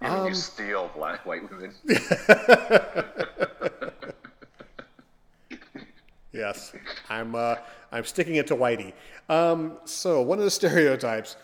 [0.00, 1.74] You, um, you steal black white women.
[6.32, 6.72] yes,
[7.10, 7.34] I'm.
[7.34, 7.56] Uh,
[7.94, 8.92] I'm sticking it to Whitey.
[9.28, 11.36] Um, so one of the stereotypes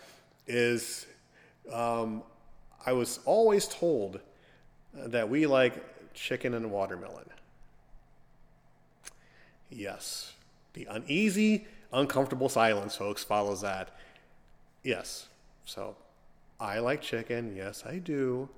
[0.47, 1.07] is,
[1.71, 2.23] um,
[2.85, 4.19] I was always told
[4.93, 7.29] that we like chicken and watermelon.
[9.69, 10.33] Yes,
[10.73, 13.89] the uneasy, uncomfortable silence, folks, follows that.
[14.83, 15.27] Yes,
[15.65, 15.95] so
[16.59, 17.55] I like chicken.
[17.55, 18.49] Yes, I do.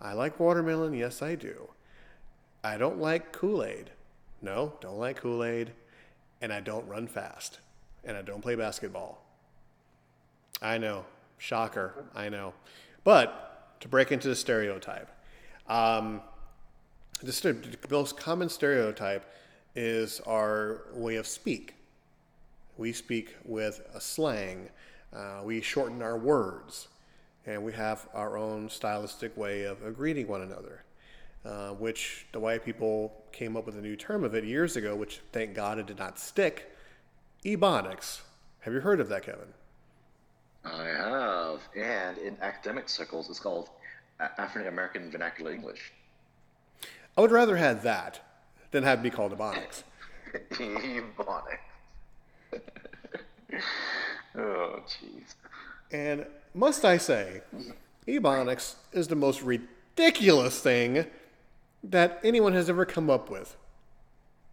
[0.00, 0.94] I like watermelon.
[0.94, 1.68] Yes, I do.
[2.62, 3.90] I don't like Kool Aid.
[4.40, 5.72] No, don't like Kool Aid.
[6.40, 7.60] And I don't run fast.
[8.04, 9.24] And I don't play basketball.
[10.60, 11.04] I know.
[11.38, 12.04] Shocker.
[12.14, 12.54] I know.
[13.02, 15.10] But to break into the stereotype,
[15.68, 16.22] um,
[17.22, 19.24] the most common stereotype
[19.74, 21.74] is our way of speak.
[22.76, 24.68] We speak with a slang.
[25.12, 26.88] Uh, we shorten our words,
[27.46, 30.82] and we have our own stylistic way of, of greeting one another.
[31.44, 34.96] Uh, which the white people came up with a new term of it years ago,
[34.96, 36.74] which thank God it did not stick.
[37.44, 38.22] Ebonics.
[38.60, 39.52] Have you heard of that, Kevin?
[40.64, 43.68] I have, and in academic circles, it's called
[44.18, 45.92] African American Vernacular English.
[47.16, 48.20] I would rather have that
[48.74, 49.84] than have me called Ebonics.
[50.50, 51.58] Ebonics.
[54.36, 55.34] oh, jeez.
[55.92, 57.42] And must I say,
[58.08, 61.06] Ebonics is the most ridiculous thing
[61.84, 63.56] that anyone has ever come up with.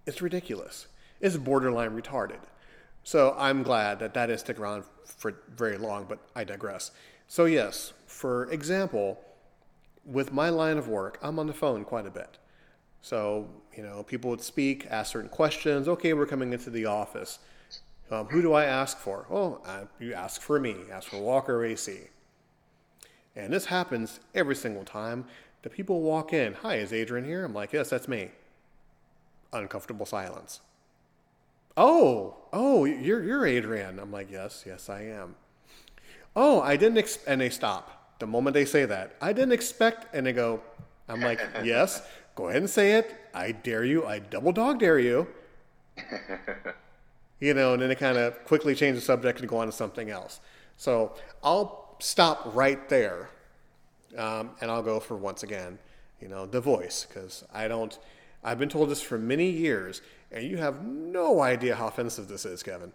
[0.06, 0.86] It's ridiculous.
[1.20, 2.42] It's borderline retarded.
[3.04, 6.92] So I'm glad that that didn't stick around for very long, but I digress.
[7.28, 9.20] So, yes, for example,
[10.06, 12.38] with my line of work, I'm on the phone quite a bit.
[13.02, 15.88] So, you know, people would speak, ask certain questions.
[15.88, 17.40] Okay, we're coming into the office.
[18.12, 19.26] Um, who do I ask for?
[19.30, 20.76] Oh, uh, you ask for me.
[20.92, 22.00] Ask for Walker AC.
[23.36, 25.26] And this happens every single time.
[25.64, 26.54] The people walk in.
[26.56, 27.46] Hi, is Adrian here?
[27.46, 28.32] I'm like, yes, that's me.
[29.54, 30.60] Uncomfortable silence.
[31.78, 34.00] Oh, oh, you're you're Adrian.
[34.00, 35.36] I'm like, yes, yes, I am.
[36.36, 36.98] Oh, I didn't.
[36.98, 39.16] Ex-, and they stop the moment they say that.
[39.22, 40.14] I didn't expect.
[40.14, 40.62] And they go.
[41.08, 42.02] I'm like, yes.
[42.42, 43.16] Go ahead and say it.
[43.36, 44.04] I dare you.
[44.08, 45.28] I double dog dare you.
[47.40, 49.72] you know, and then it kind of quickly change the subject and go on to
[49.72, 50.40] something else.
[50.76, 53.30] So I'll stop right there,
[54.18, 55.78] um, and I'll go for once again,
[56.20, 58.00] you know, the voice because I don't.
[58.44, 60.02] I've been told this for many years,
[60.32, 62.92] and you have no idea how offensive this is, Kevin.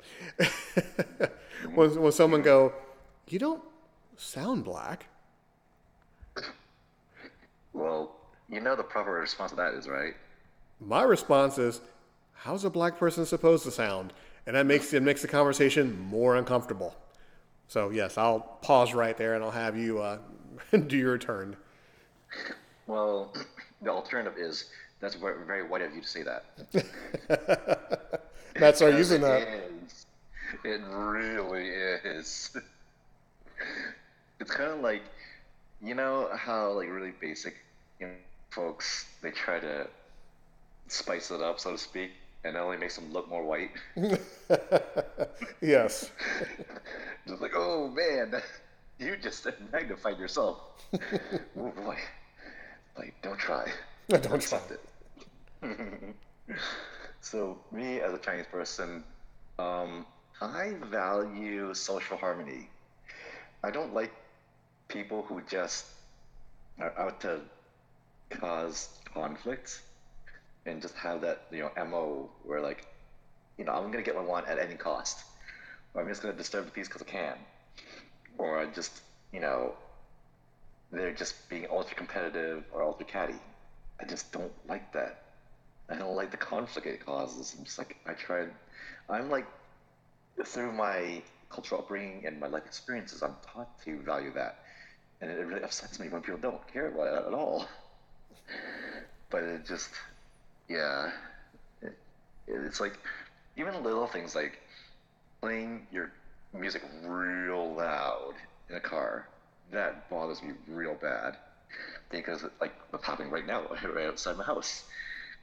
[1.72, 2.72] when, when someone go,
[3.28, 3.62] you don't
[4.16, 5.06] sound black.
[7.72, 8.15] Well,
[8.48, 10.14] you know the proper response to that is, right?
[10.80, 11.80] My response is,
[12.32, 14.12] how's a black person supposed to sound?
[14.46, 16.94] And that makes it makes the conversation more uncomfortable.
[17.68, 20.18] So yes, I'll pause right there and I'll have you uh,
[20.86, 21.56] do your turn.
[22.86, 23.34] Well,
[23.82, 24.66] the alternative is
[25.00, 26.44] that's very, very white of you to say that.
[28.54, 29.42] that's our using that.
[29.84, 30.06] Is.
[30.64, 32.56] It really is.
[34.38, 35.00] It's kind of like,
[35.82, 37.56] you know how like really basic
[37.98, 38.12] you know,
[38.56, 39.86] folks they try to
[40.88, 43.70] spice it up, so to speak, and it only makes them look more white.
[45.60, 46.10] yes.
[47.28, 48.40] Just like, oh man,
[48.98, 50.58] you just magnified yourself.
[50.94, 51.98] oh boy.
[52.96, 53.70] Like, don't try.
[54.08, 54.60] Don't try.
[54.70, 56.14] It.
[57.20, 59.02] so, me as a Chinese person,
[59.58, 60.06] um,
[60.40, 62.70] I value social harmony.
[63.64, 64.12] I don't like
[64.88, 65.86] people who just
[66.78, 67.40] are out to
[68.30, 69.82] cause conflicts
[70.66, 72.86] and just have that, you know, MO where like,
[73.58, 75.24] you know, I'm gonna get what I want at any cost.
[75.94, 77.36] Or I'm just gonna disturb the peace because I can.
[78.38, 79.00] Or I just,
[79.32, 79.74] you know,
[80.92, 83.40] they're just being ultra competitive or ultra catty.
[84.00, 85.22] I just don't like that.
[85.88, 87.54] I don't like the conflict it causes.
[87.56, 88.50] I'm just like I tried.
[89.08, 89.46] I'm like
[90.44, 94.64] through my cultural upbringing and my life experiences, I'm taught to value that,
[95.20, 97.66] and it really upsets me when people don't care about it at all.
[99.30, 99.90] But it just,
[100.68, 101.10] yeah,
[101.82, 101.94] it,
[102.48, 102.98] it's like
[103.56, 104.60] even little things like
[105.40, 106.12] playing your
[106.54, 108.34] music real loud
[108.70, 109.28] in a car.
[109.72, 111.36] That bothers me real bad
[112.10, 113.62] because like what's happening right now
[113.94, 114.84] right outside my house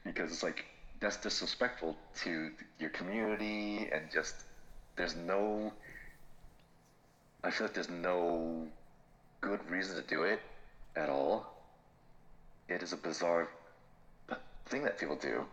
[0.06, 0.66] because it's like
[1.02, 4.36] that's disrespectful to your community and just
[4.98, 5.74] there's no
[7.44, 8.68] I feel like there's no
[9.42, 10.42] good reason to do it
[10.96, 11.53] at all.
[12.84, 13.48] It is a bizarre
[14.66, 15.46] thing that people do.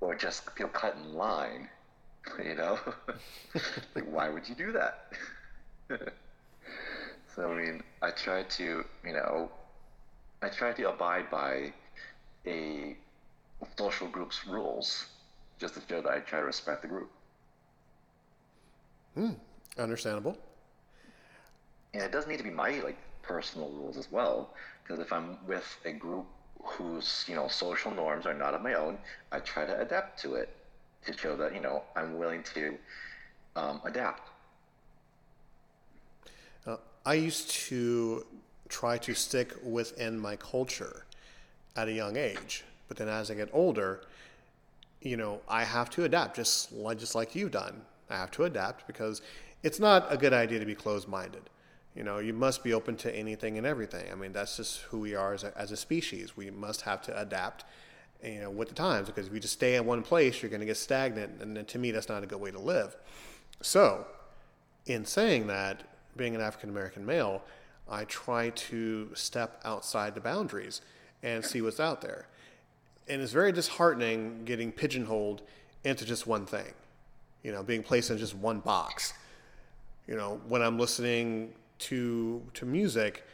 [0.00, 1.68] Or just feel cut in line.
[2.42, 2.78] You know?
[3.94, 5.12] like why would you do that?
[7.36, 8.64] so I mean I try to,
[9.04, 9.50] you know,
[10.40, 11.74] I try to abide by
[12.46, 12.96] a
[13.76, 15.04] social group's rules
[15.58, 17.10] just to show that I try to respect the group.
[19.14, 19.32] Hmm.
[19.76, 20.38] Understandable.
[21.92, 24.50] And it doesn't need to be my like personal rules as well,
[24.84, 26.26] because if I'm with a group
[26.62, 28.98] whose you know social norms are not of my own,
[29.32, 30.50] I try to adapt to it
[31.06, 32.76] to show that you know I'm willing to
[33.56, 34.28] um, adapt.
[36.66, 38.26] Uh, I used to
[38.68, 41.04] try to stick within my culture
[41.76, 44.02] at a young age, but then as I get older,
[45.00, 47.82] you know, I have to adapt, just just like you've done.
[48.10, 49.22] I have to adapt because
[49.62, 51.42] it's not a good idea to be closed-minded.
[51.94, 54.10] You know, you must be open to anything and everything.
[54.10, 56.36] I mean, that's just who we are as a, as a species.
[56.36, 57.64] We must have to adapt,
[58.22, 60.60] you know, with the times because if you just stay in one place, you're going
[60.60, 62.96] to get stagnant, and to me, that's not a good way to live.
[63.60, 64.06] So,
[64.86, 65.84] in saying that,
[66.16, 67.42] being an African American male,
[67.88, 70.80] I try to step outside the boundaries
[71.22, 72.26] and see what's out there.
[73.08, 75.42] And it's very disheartening getting pigeonholed
[75.84, 76.72] into just one thing,
[77.42, 79.12] you know, being placed in just one box.
[80.08, 83.24] You know, when I'm listening to to music,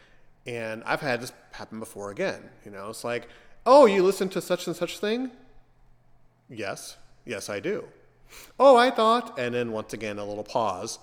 [0.46, 2.50] and I've had this happen before again.
[2.64, 3.28] You know, it's like,
[3.66, 5.30] oh, you listen to such and such thing?
[6.48, 7.84] Yes, yes, I do.
[8.58, 10.98] Oh, I thought, and then once again a little pause,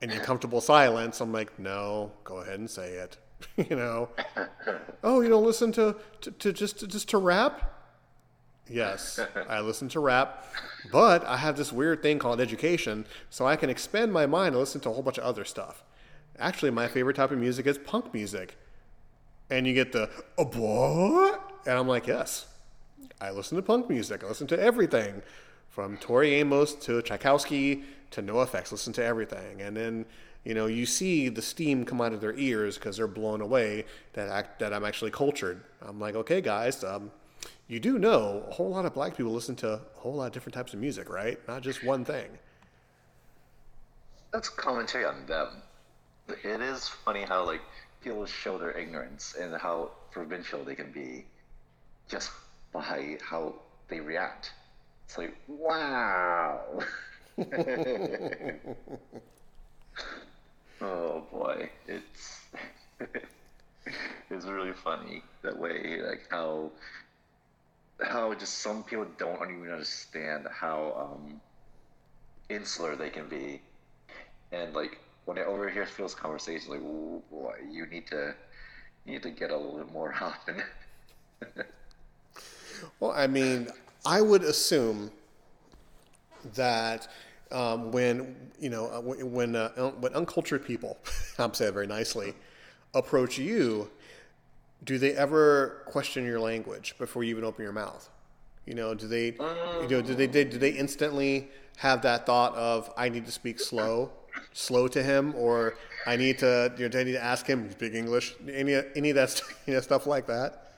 [0.00, 1.20] and uncomfortable silence.
[1.20, 3.16] I'm like, no, go ahead and say it.
[3.70, 4.08] you know,
[5.04, 7.74] oh, you don't listen to, to, to just to, just to rap?
[8.70, 10.44] Yes, I listen to rap,
[10.92, 14.58] but I have this weird thing called education, so I can expand my mind and
[14.58, 15.84] listen to a whole bunch of other stuff.
[16.38, 18.56] Actually, my favorite type of music is punk music.
[19.50, 21.52] And you get the, what?
[21.66, 22.46] And I'm like, yes,
[23.20, 24.22] I listen to punk music.
[24.22, 25.22] I listen to everything
[25.68, 28.72] from Tori Amos to Tchaikovsky to NoFX.
[28.72, 29.62] Listen to everything.
[29.62, 30.06] And then,
[30.44, 33.84] you know, you see the steam come out of their ears because they're blown away
[34.12, 35.62] that, act, that I'm actually cultured.
[35.82, 37.10] I'm like, okay, guys, um,
[37.68, 40.32] you do know a whole lot of black people listen to a whole lot of
[40.32, 41.38] different types of music, right?
[41.48, 42.28] Not just one thing.
[44.32, 45.62] That's commentary on them.
[46.28, 47.62] It is funny how like
[48.02, 51.24] people show their ignorance and how provincial they can be
[52.08, 52.30] just
[52.72, 53.54] by how
[53.88, 54.52] they react.
[55.06, 56.80] It's like wow.
[60.80, 62.40] oh boy, it's
[64.30, 66.70] it's really funny that way, like how
[68.02, 71.40] how just some people don't even understand how um,
[72.48, 73.60] insular they can be,
[74.52, 74.98] and like
[75.28, 78.34] when I overhear Phil's conversation, like, boy, you need to
[79.04, 80.62] you need to get a little bit more often.
[82.98, 83.68] Well, I mean,
[84.06, 85.10] I would assume
[86.54, 87.08] that
[87.50, 90.96] um, when you know uh, when when, uh, when uncultured people,
[91.38, 92.32] I'm saying it very nicely,
[92.94, 93.90] approach you,
[94.82, 98.08] do they ever question your language before you even open your mouth?
[98.64, 99.26] You know, do they,
[99.82, 103.60] you know, do they, do they instantly have that thought of I need to speak
[103.60, 104.10] slow,
[104.52, 105.74] slow to him, or
[106.06, 108.34] I need to, you know, I need to ask him speak English?
[108.50, 110.68] Any any of that you know, stuff like that?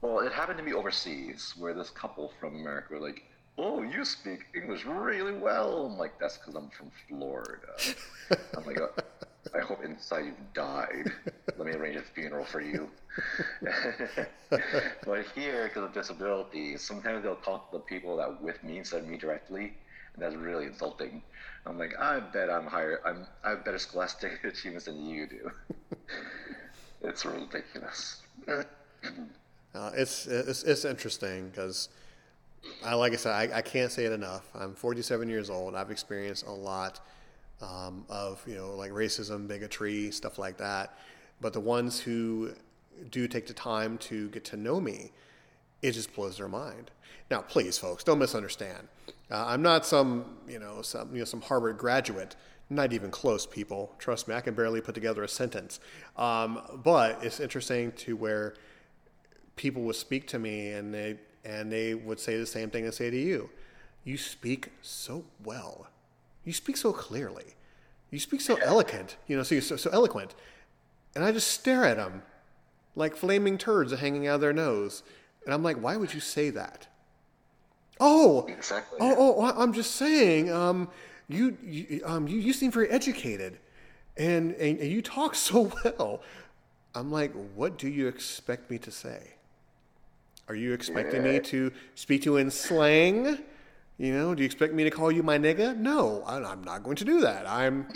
[0.00, 3.24] well, it happened to me overseas where this couple from America were like,
[3.56, 7.74] "Oh, you speak English really well." I'm like, "That's because I'm from Florida."
[8.56, 8.88] I'm like, "Uh,
[9.54, 11.12] "I hope inside you've died.
[11.56, 12.88] Let me arrange a funeral for you."
[15.04, 19.02] but here, because of disability, sometimes they'll talk to the people that with me instead
[19.02, 19.74] of me directly,
[20.14, 21.22] and that's really insulting.
[21.68, 23.00] I'm like, I bet I'm higher.
[23.04, 25.50] I'm I have better scholastic achievements than you do.
[27.02, 28.22] it's ridiculous.
[28.46, 28.62] Uh,
[29.94, 31.90] it's, it's it's interesting because,
[32.84, 34.48] I like I said, I, I can't say it enough.
[34.54, 35.74] I'm 47 years old.
[35.74, 37.00] I've experienced a lot
[37.60, 40.98] um, of you know like racism, bigotry, stuff like that.
[41.40, 42.54] But the ones who
[43.10, 45.12] do take the time to get to know me,
[45.82, 46.90] it just blows their mind.
[47.30, 48.88] Now, please, folks, don't misunderstand.
[49.30, 52.36] Uh, I'm not some you know some you know some Harvard graduate.
[52.70, 53.94] Not even close, people.
[53.98, 55.80] Trust me, I can barely put together a sentence.
[56.18, 58.54] Um, but it's interesting to where
[59.56, 62.90] people would speak to me and they and they would say the same thing I
[62.90, 63.48] say to you.
[64.04, 65.88] You speak so well.
[66.44, 67.56] You speak so clearly.
[68.10, 69.16] You speak so eloquent.
[69.26, 70.34] You know, so you're so, so eloquent.
[71.14, 72.22] And I just stare at them
[72.94, 75.02] like flaming turds hanging out of their nose.
[75.44, 76.88] And I'm like, why would you say that?
[78.00, 78.98] Oh, Exactly.
[79.00, 80.88] oh, oh, I'm just saying, um,
[81.28, 83.58] you, you, um, you, you seem very educated
[84.16, 86.22] and, and, and you talk so well.
[86.94, 89.34] I'm like, what do you expect me to say?
[90.48, 93.38] Are you expecting me to speak to you in slang?
[93.98, 95.76] You know, do you expect me to call you my nigga?
[95.76, 97.46] No, I- I'm not going to do that.
[97.46, 97.86] I'm,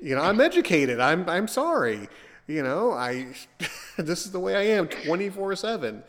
[0.00, 1.00] you know, I'm educated.
[1.00, 2.08] I'm, I'm sorry.
[2.46, 3.26] You know, I,
[3.98, 6.02] this is the way I am 24 seven.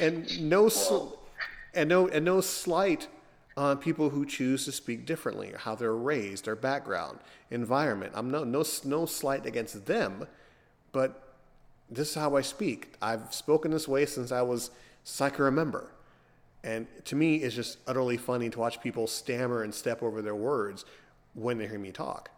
[0.00, 1.14] And no, sl-
[1.74, 3.08] and no, and no slight
[3.56, 7.18] on people who choose to speak differently, how they're raised, their background,
[7.50, 8.12] environment.
[8.14, 10.26] I'm no, no, no slight against them,
[10.92, 11.34] but
[11.90, 12.94] this is how I speak.
[13.02, 14.70] I've spoken this way since I was
[15.18, 15.90] can remember.
[16.62, 20.34] And to me, it's just utterly funny to watch people stammer and step over their
[20.34, 20.84] words
[21.34, 22.30] when they hear me talk.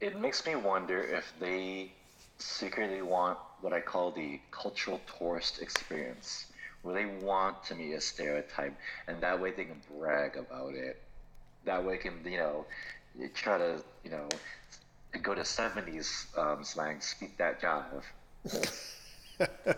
[0.00, 1.92] It makes me wonder if they
[2.38, 6.46] secretly want what I call the cultural tourist experience,
[6.86, 8.72] where they want to meet a stereotype,
[9.08, 11.02] and that way they can brag about it.
[11.64, 12.64] That way, can you know,
[13.34, 14.28] try to you know,
[15.20, 18.04] go to seventies um, slang, speak that jive.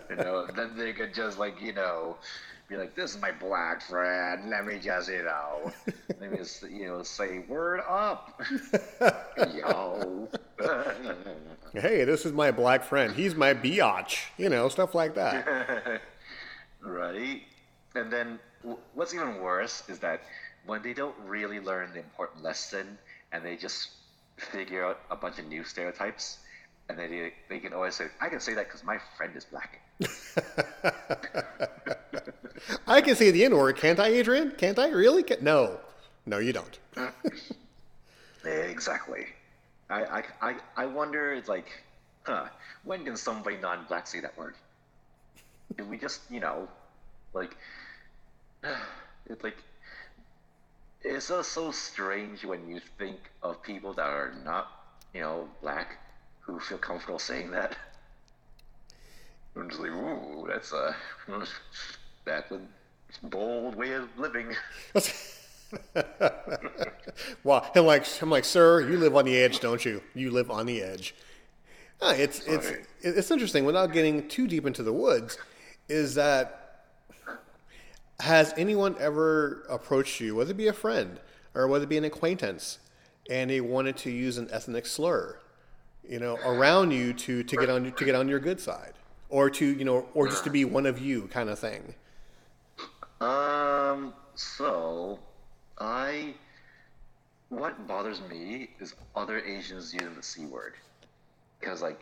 [0.09, 2.15] you know, then they could just like you know,
[2.67, 4.51] be like, "This is my black friend.
[4.51, 5.71] Let me just you know,
[6.19, 8.39] let me just you know say word up,
[9.55, 10.27] yo."
[11.73, 13.15] Hey, this is my black friend.
[13.15, 14.25] He's my biatch.
[14.37, 16.01] You know, stuff like that.
[16.81, 17.41] right?
[17.95, 18.39] And then
[18.93, 20.21] what's even worse is that
[20.65, 22.97] when they don't really learn the important lesson
[23.31, 23.89] and they just
[24.37, 26.39] figure out a bunch of new stereotypes,
[26.89, 29.45] and then they, they can always say, I can say that because my friend is
[29.45, 29.79] black.
[32.87, 34.51] I can say the N word, can't I, Adrian?
[34.51, 35.23] Can't I really?
[35.23, 35.79] Can- no,
[36.25, 36.79] no, you don't.
[38.45, 39.25] Exactly.
[39.89, 41.83] I, I, I, I wonder, like,
[42.23, 42.45] huh,
[42.83, 44.55] when can somebody non black say that word?
[45.87, 46.67] We just, you know,
[47.33, 47.55] like,
[49.29, 49.57] it's like,
[51.01, 54.67] it's just so strange when you think of people that are not,
[55.13, 55.97] you know, black
[56.41, 57.77] who feel comfortable saying that.
[59.55, 60.95] I'm just like, ooh, that's a,
[62.25, 62.59] that's a
[63.23, 64.55] bold way of living.
[67.43, 70.01] well, I'm like, I'm like, sir, you live on the edge, don't you?
[70.13, 71.15] You live on the edge.
[72.01, 73.65] Ah, it's it's it's interesting.
[73.65, 75.37] Without getting too deep into the woods,
[75.89, 76.85] is that
[78.19, 81.19] has anyone ever approached you, whether it be a friend
[81.55, 82.79] or whether it be an acquaintance,
[83.29, 85.39] and they wanted to use an ethnic slur,
[86.07, 88.93] you know, around you to to get on to get on your good side,
[89.29, 91.95] or to you know, or just to be one of you kind of thing.
[93.21, 95.19] Um, so
[95.79, 96.33] I
[97.49, 100.73] what bothers me is other Asians using the C word.
[101.59, 101.99] Because like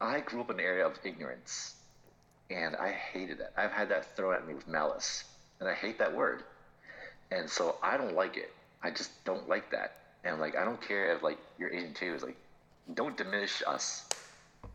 [0.00, 1.76] I grew up in an area of ignorance
[2.50, 3.52] and I hated that.
[3.56, 5.24] I've had that thrown at me with malice.
[5.60, 6.42] And I hate that word.
[7.30, 8.52] And so I don't like it.
[8.82, 9.96] I just don't like that.
[10.24, 12.36] And like I don't care if like you're Asian too, it's like
[12.94, 14.08] don't diminish us.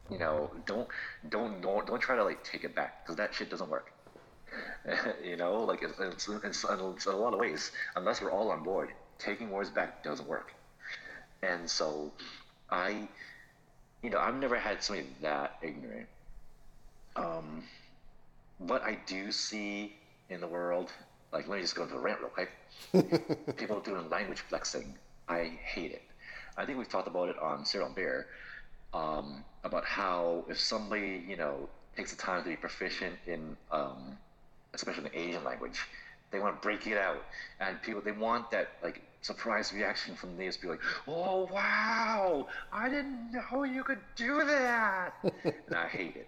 [0.10, 0.88] You know, don't
[1.30, 3.92] don't don't, don't try to like take it back because that shit doesn't work.
[5.24, 8.52] you know, like it's, it's, it's, it's in a lot of ways, unless we're all
[8.52, 10.54] on board, taking words back doesn't work.
[11.44, 12.12] And so,
[12.70, 13.08] I,
[14.02, 16.08] you know, I've never had somebody that ignorant.
[17.16, 17.63] Um,
[18.57, 19.93] what I do see
[20.30, 20.91] in the world,
[21.32, 22.51] like let me just go into a rant real quick.
[23.57, 24.95] People doing language flexing,
[25.28, 26.01] I hate it.
[26.57, 28.28] I think we've talked about it on Cyril and Bear
[28.93, 34.18] um, about how if somebody you know takes the time to be proficient in um,
[34.74, 35.80] especially in the Asian language,
[36.32, 37.24] they want to break it out,
[37.59, 42.47] and people they want that like surprise reaction from the natives, be like, "Oh wow,
[42.72, 46.28] I didn't know you could do that," and I hate it.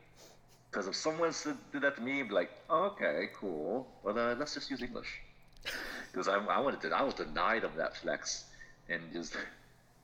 [0.77, 3.87] Because if someone said, did that to me, I'd be like, okay, cool.
[4.03, 5.07] Well, uh, let's just use English.
[6.11, 8.45] Because I, I wanted to, I was denied of that flex,
[8.87, 9.35] and just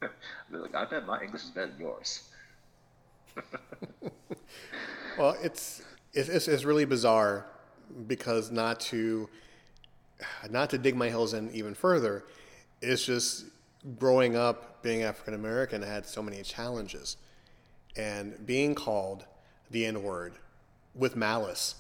[0.52, 2.24] like, I bet my English is better than yours.
[5.18, 7.46] Well, it's, it's it's it's really bizarre
[8.08, 9.30] because not to
[10.50, 12.26] not to dig my heels in even further,
[12.82, 13.46] it's just
[14.00, 17.18] growing up being African American I had so many challenges,
[17.96, 19.26] and being called
[19.70, 20.40] the N word
[20.96, 21.76] with malice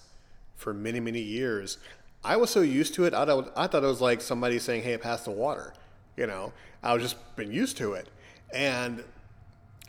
[0.55, 1.77] for many many years.
[2.23, 3.13] I was so used to it.
[3.13, 5.73] I thought, I thought it was like somebody saying, "Hey, pass the water."
[6.15, 8.07] You know, I was just been used to it,
[8.53, 9.03] and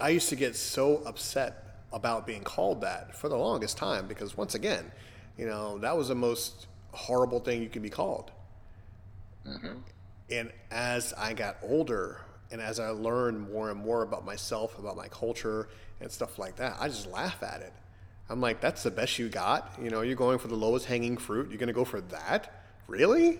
[0.01, 4.37] I used to get so upset about being called that for the longest time because
[4.37, 4.91] once again,
[5.39, 8.33] you know, that was the most horrible thing you could be called.
[9.47, 9.79] Mm-hmm.
[10.31, 12.20] And as I got older
[12.51, 15.68] and as I learned more and more about myself, about my culture
[16.01, 17.72] and stuff like that, I just laugh at it.
[18.31, 19.72] I'm like, that's the best you got?
[19.81, 21.51] You know, you're going for the lowest hanging fruit.
[21.51, 22.62] You're going to go for that?
[22.89, 23.39] Really?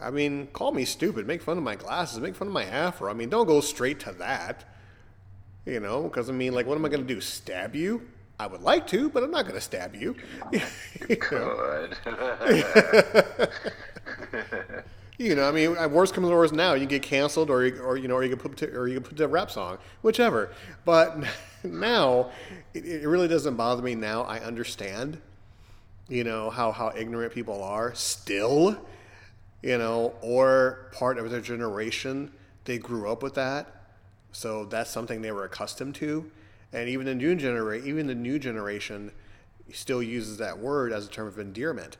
[0.00, 3.10] I mean, call me stupid, make fun of my glasses, make fun of my afro.
[3.10, 4.64] I mean, don't go straight to that.
[5.66, 7.20] You know, because I mean, like, what am I going to do?
[7.20, 8.02] Stab you?
[8.40, 10.14] I would like to, but I'm not going to stab you.
[11.00, 11.96] Good.
[15.18, 17.96] You know, I mean, worst comes to worst now, you get canceled, or you- or
[17.96, 20.50] you know, or you can put or you can put a rap song, whichever.
[20.84, 21.24] But
[21.64, 22.30] now,
[22.74, 23.94] it, it really doesn't bother me.
[23.94, 25.20] Now I understand,
[26.08, 28.76] you know, how how ignorant people are still,
[29.62, 32.32] you know, or part of their generation
[32.64, 33.66] they grew up with that,
[34.30, 36.30] so that's something they were accustomed to,
[36.72, 39.10] and even the new generation, even the new generation,
[39.72, 41.96] still uses that word as a term of endearment,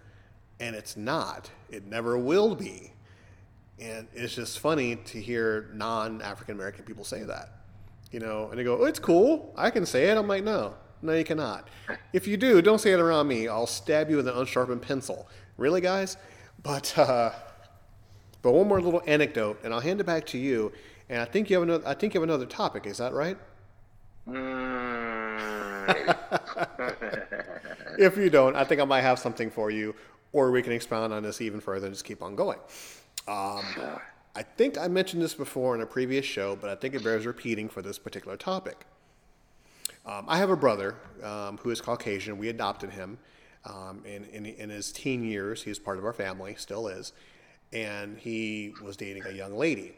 [0.60, 1.50] and it's not.
[1.70, 2.92] It never will be.
[3.80, 7.50] And it's just funny to hear non African American people say that.
[8.10, 9.52] You know, and they go, oh, it's cool.
[9.56, 10.16] I can say it.
[10.16, 11.68] I'm like, no, no, you cannot.
[12.12, 13.48] If you do, don't say it around me.
[13.48, 15.28] I'll stab you with an unsharpened pencil.
[15.56, 16.16] Really, guys?
[16.62, 17.32] But, uh,
[18.42, 20.72] but one more little anecdote, and I'll hand it back to you.
[21.08, 21.86] And I think you have another.
[21.86, 22.86] I think you have another topic.
[22.86, 23.38] Is that right?
[24.28, 24.74] Mm.
[27.98, 29.92] If you don't, I think I might have something for you,
[30.32, 32.58] or we can expound on this even further and just keep on going.
[33.26, 33.64] Um,
[34.38, 37.26] I think I mentioned this before in a previous show, but I think it bears
[37.26, 38.86] repeating for this particular topic.
[40.06, 42.38] Um, I have a brother um, who is Caucasian.
[42.38, 43.18] We adopted him
[43.64, 45.64] um, in, in, in his teen years.
[45.64, 47.12] He's part of our family, still is.
[47.72, 49.96] And he was dating a young lady.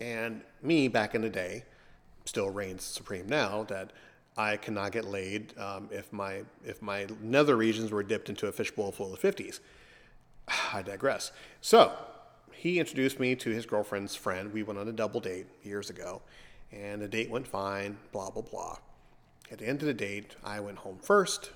[0.00, 1.62] And me, back in the day,
[2.24, 3.92] still reigns supreme now that
[4.36, 8.52] I cannot get laid um, if my if my nether regions were dipped into a
[8.52, 9.60] fishbowl full of fifties.
[10.72, 11.30] I digress.
[11.60, 11.96] So
[12.66, 14.52] he introduced me to his girlfriend's friend.
[14.52, 16.22] We went on a double date years ago,
[16.72, 17.96] and the date went fine.
[18.10, 18.78] Blah blah blah.
[19.52, 21.52] At the end of the date, I went home first,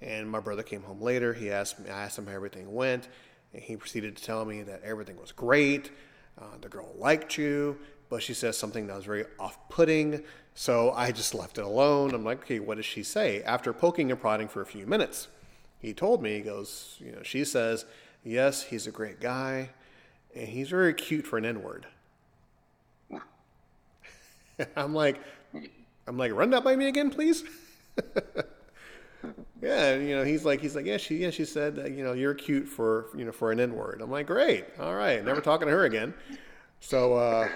[0.00, 1.34] and my brother came home later.
[1.34, 3.08] He asked me, I asked him how everything went,
[3.52, 5.90] and he proceeded to tell me that everything was great.
[6.40, 7.78] Uh, the girl liked you,
[8.08, 10.22] but she says something that was very off-putting.
[10.54, 12.14] So I just left it alone.
[12.14, 13.42] I'm like, okay, what does she say?
[13.42, 15.28] After poking and prodding for a few minutes,
[15.78, 17.84] he told me, he goes, you know, she says,
[18.24, 19.68] yes, he's a great guy,
[20.36, 21.86] and he's very cute for an N-word.
[24.76, 25.20] I'm like,
[26.06, 27.44] I'm like, run that by me again, please.
[29.62, 32.12] yeah, you know, he's like, he's like, yeah, she, yeah, she said, that, you know,
[32.12, 34.00] you're cute for, you know, for an N word.
[34.02, 36.14] I'm like, great, all right, never talking to her again.
[36.80, 37.48] So, uh,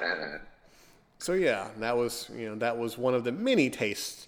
[1.19, 4.27] so yeah, that was, you know, that was one of the many tastes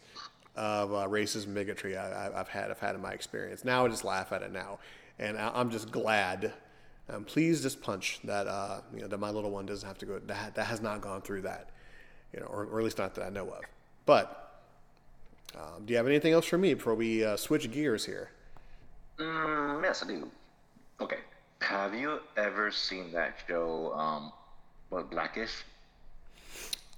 [0.55, 3.65] of uh, racism, bigotry I, I've had, I've had in my experience.
[3.65, 4.79] Now I just laugh at it now,
[5.19, 6.53] and I, I'm just glad.
[7.13, 10.07] I'm pleased as punch that, uh, you know, that my little one doesn't have to
[10.07, 11.71] go, that, that has not gone through that
[12.33, 13.63] you know, or, or at least not that I know of.
[14.07, 14.61] But
[15.55, 18.31] um, do you have anything else for me before we uh, switch gears here?
[19.19, 20.31] Mm, yes, I do.
[21.01, 21.19] Okay.
[21.61, 24.33] Have you ever seen that show, um,
[24.89, 25.53] what, Blackish?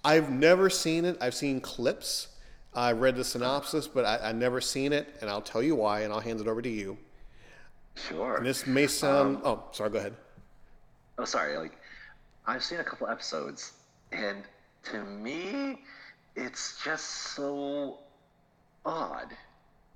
[0.05, 1.19] I've never seen it.
[1.21, 2.29] I've seen clips.
[2.75, 6.01] I read the synopsis, but I, I've never seen it, and I'll tell you why,
[6.01, 6.97] and I'll hand it over to you.
[7.95, 8.37] Sure.
[8.37, 9.41] And this may sound.
[9.45, 9.91] oh, sorry.
[9.91, 10.15] Go ahead.
[11.19, 11.57] oh, sorry.
[11.57, 11.79] Like,
[12.47, 13.73] I've seen a couple episodes,
[14.13, 14.43] and
[14.85, 15.83] to me,
[16.37, 17.99] it's just so
[18.85, 19.29] odd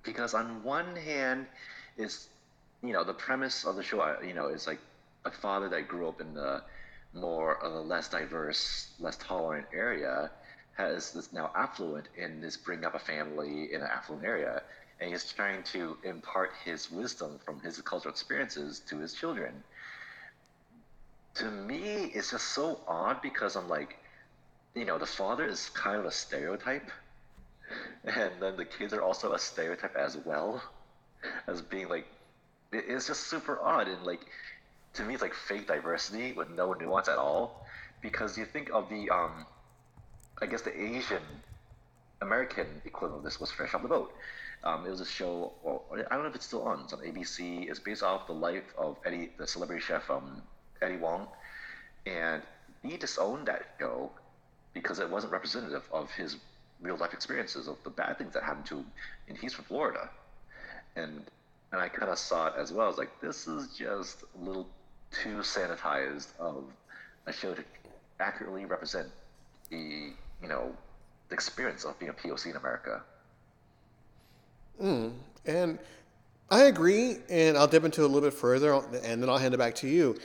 [0.03, 1.47] because on one hand,
[1.97, 2.29] is
[2.83, 4.79] you know the premise of the show, uh, you know, is like
[5.25, 6.63] a father that grew up in the
[7.13, 10.31] more uh, less diverse, less tolerant area
[10.79, 14.63] has this now affluent and is bringing up a family in an affluent area,
[15.01, 19.53] and he's trying to impart his wisdom from his cultural experiences to his children.
[21.37, 23.97] To me, it's just so odd because I'm like,
[24.75, 26.91] you know, the father is kind of a stereotype,
[28.05, 30.63] and then the kids are also a stereotype as well,
[31.47, 32.07] as being like,
[32.73, 34.27] it's just super odd and like,
[34.95, 37.65] to me, it's like fake diversity with no nuance at all,
[38.03, 39.47] because you think of the um,
[40.41, 41.23] I guess the Asian
[42.21, 44.13] American equivalent of this was Fresh Off the Boat.
[44.65, 46.81] Um, it was a show, well, I don't know if it's still on.
[46.81, 47.69] It's on ABC.
[47.69, 50.43] It's based off the life of Eddie, the celebrity chef um,
[50.83, 51.29] Eddie Huang,
[52.07, 52.43] and
[52.83, 54.11] he disowned that show
[54.75, 56.37] because it wasn't representative of his
[56.81, 58.87] real life experiences of the bad things that happened to him.
[59.29, 60.09] And he's from Florida,
[60.97, 61.25] and
[61.73, 62.87] and I kind of saw it as well.
[62.87, 64.67] I was like, this is just a little
[65.11, 66.65] too sanitized of
[67.27, 67.65] a show to
[68.21, 69.09] accurately represent
[69.71, 70.73] the you know
[71.29, 73.03] the experience of being a POC in America.
[74.81, 75.79] And
[76.51, 78.75] I agree, and I'll dip into it a little bit further,
[79.05, 80.19] and then I'll hand it back to you.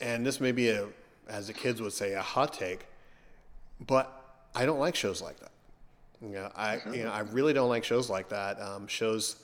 [0.00, 0.86] And this may be a,
[1.28, 2.86] as the kids would say, a hot take,
[3.80, 5.50] but I don't like shows like that.
[6.22, 8.60] You know, I you know I really don't like shows like that.
[8.60, 9.36] Um, shows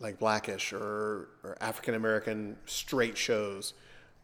[0.00, 3.74] like Blackish or, or African American straight shows,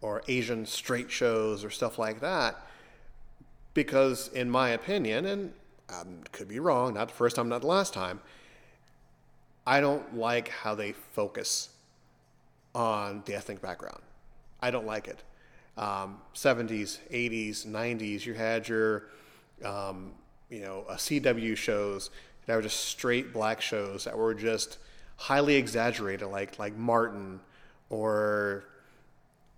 [0.01, 2.57] or Asian straight shows or stuff like that,
[3.75, 5.53] because in my opinion, and
[5.89, 8.21] I could be wrong, not the first time, not the last time.
[9.67, 11.71] I don't like how they focus
[12.75, 14.01] on the ethnic background.
[14.61, 15.23] I don't like it.
[15.77, 19.07] Um, 70s, 80s, 90s, you had your,
[19.65, 20.13] um,
[20.51, 22.11] you know, uh, CW shows
[22.47, 24.79] that were just straight black shows that were just
[25.17, 27.41] highly exaggerated, like like Martin
[27.91, 28.65] or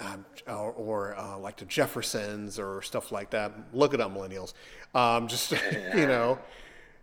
[0.01, 3.53] um, or, or uh, like the Jeffersons or stuff like that.
[3.73, 4.53] Look at up, millennials.
[4.95, 5.51] Um, just
[5.95, 6.39] you know,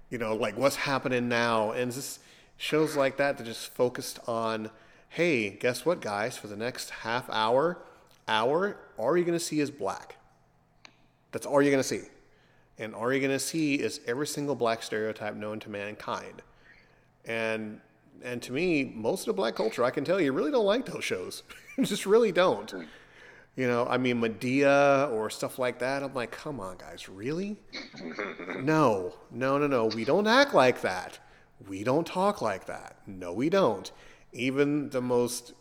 [0.10, 2.20] you know, like what's happening now, and just
[2.64, 4.70] shows like that that just focused on,
[5.09, 6.38] hey, guess what, guys?
[6.38, 7.78] For the next half hour,
[8.26, 10.16] hour, all you're gonna see is black.
[11.34, 12.03] That's all you're gonna see,
[12.80, 16.41] and all you're gonna see is every single black stereotype known to mankind,
[17.26, 17.82] and
[18.24, 20.86] and to me, most of the black culture, I can tell you, really don't like
[20.86, 21.43] those shows.
[21.82, 22.74] just really don't.
[23.57, 26.01] You know, I mean, Madea or stuff like that.
[26.01, 27.57] I'm like, come on, guys, really?
[28.61, 29.88] no, no, no, no.
[29.88, 31.20] We don't act like that.
[31.68, 32.97] We don't talk like that.
[33.07, 33.91] No, we don't.
[34.32, 35.53] Even the most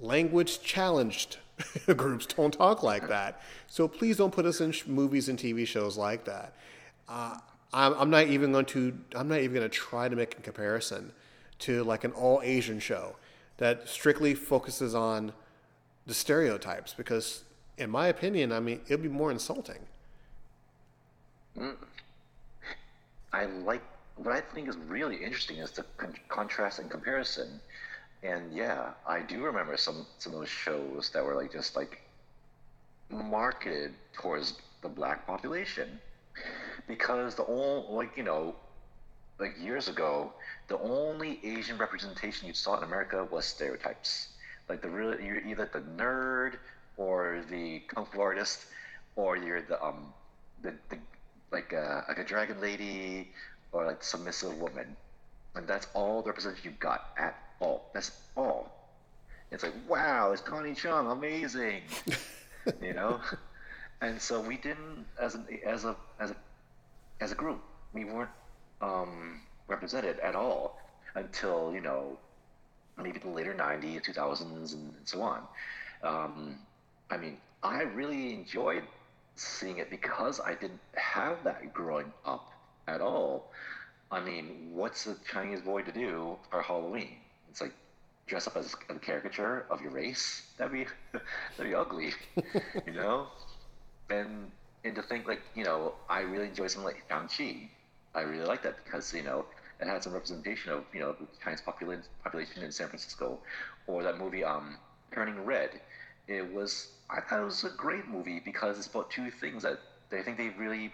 [0.00, 1.38] language challenged
[1.96, 3.40] groups don't talk like that.
[3.66, 6.54] So please don't put us in sh- movies and TV shows like that.
[7.08, 7.36] Uh,
[7.72, 8.96] I'm, I'm not even going to.
[9.14, 11.12] I'm not even going to try to make a comparison
[11.60, 13.16] to like an all Asian show
[13.58, 15.32] that strictly focuses on
[16.06, 17.44] the stereotypes because,
[17.78, 19.78] in my opinion, I mean, it'd be more insulting.
[23.32, 23.82] I like
[24.22, 27.60] what I think is really interesting is the con- contrast and comparison.
[28.22, 32.02] And yeah, I do remember some some of those shows that were like just like
[33.10, 35.98] marketed towards the black population
[36.86, 38.54] because the only like you know
[39.38, 40.32] like years ago
[40.68, 44.28] the only Asian representation you saw in America was stereotypes
[44.68, 46.54] like the real you're either the nerd
[46.96, 48.66] or the kung fu artist
[49.16, 50.12] or you're the um
[50.62, 50.98] the, the
[51.50, 53.32] like a, like a dragon lady
[53.72, 54.96] or like submissive woman.
[55.54, 57.90] And that's all the representation you got at all.
[57.94, 58.70] That's all.
[59.50, 61.82] It's like wow it's connie chung amazing
[62.82, 63.20] you know?
[64.00, 66.36] And so we didn't as an as a as a
[67.20, 67.60] as a group
[67.92, 68.30] we weren't
[68.80, 70.78] um, represented at all
[71.14, 72.18] until you know
[73.02, 75.42] maybe the later 90s 2000s and, and so on.
[76.02, 76.56] Um,
[77.10, 78.84] i mean i really enjoyed
[79.36, 82.50] seeing it because i didn't have that growing up
[82.94, 83.50] at all.
[84.10, 87.16] I mean what's a chinese boy to do for halloween?
[87.50, 87.74] It's like
[88.26, 90.42] dress up as a caricature of your race?
[90.58, 90.86] That'd be
[91.56, 92.12] that'd be ugly
[92.86, 93.28] you know?
[94.10, 94.50] And
[94.84, 97.70] and to think like you know I really enjoy something like Shang-Chi.
[98.14, 99.44] I really like that because you know
[99.80, 103.38] it had some representation of you know the Chinese population population in San Francisco,
[103.86, 104.76] or that movie um
[105.12, 105.80] Turning Red.
[106.28, 109.80] It was I thought it was a great movie because it's about two things that
[110.12, 110.92] I think they really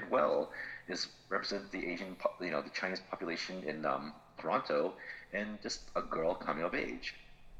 [0.00, 0.50] did well
[0.88, 4.94] is represent the Asian you know the Chinese population in um, Toronto
[5.32, 7.14] and just a girl coming of age.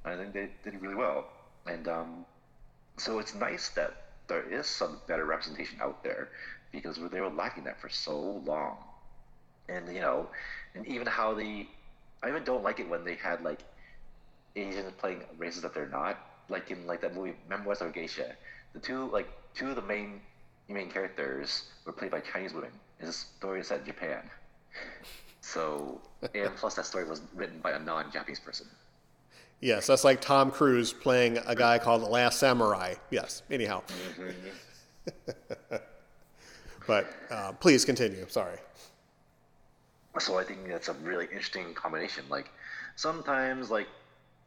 [0.04, 1.26] I think they did really well
[1.66, 1.88] and.
[1.88, 2.26] Um,
[2.96, 3.94] so it's nice that
[4.28, 6.28] there is some better representation out there
[6.72, 8.78] because they were lacking that for so long.
[9.68, 10.28] And you know,
[10.74, 11.66] and even how the
[12.22, 13.60] I even don't like it when they had like
[14.56, 16.18] Asians playing races that they're not.
[16.48, 18.36] Like in like that movie Memoirs of Geisha.
[18.74, 20.20] The two like two of the main
[20.68, 22.70] main characters were played by Chinese women.
[22.98, 24.30] And this story is set in Japan.
[25.40, 26.00] So,
[26.34, 28.66] and plus that story was written by a non-Japanese person.
[29.60, 32.94] Yes, that's like Tom Cruise playing a guy called The Last Samurai.
[33.10, 33.82] Yes, anyhow.
[36.86, 38.26] but uh, please continue.
[38.28, 38.58] Sorry.
[40.18, 42.24] So I think that's a really interesting combination.
[42.28, 42.50] Like
[42.96, 43.88] sometimes, like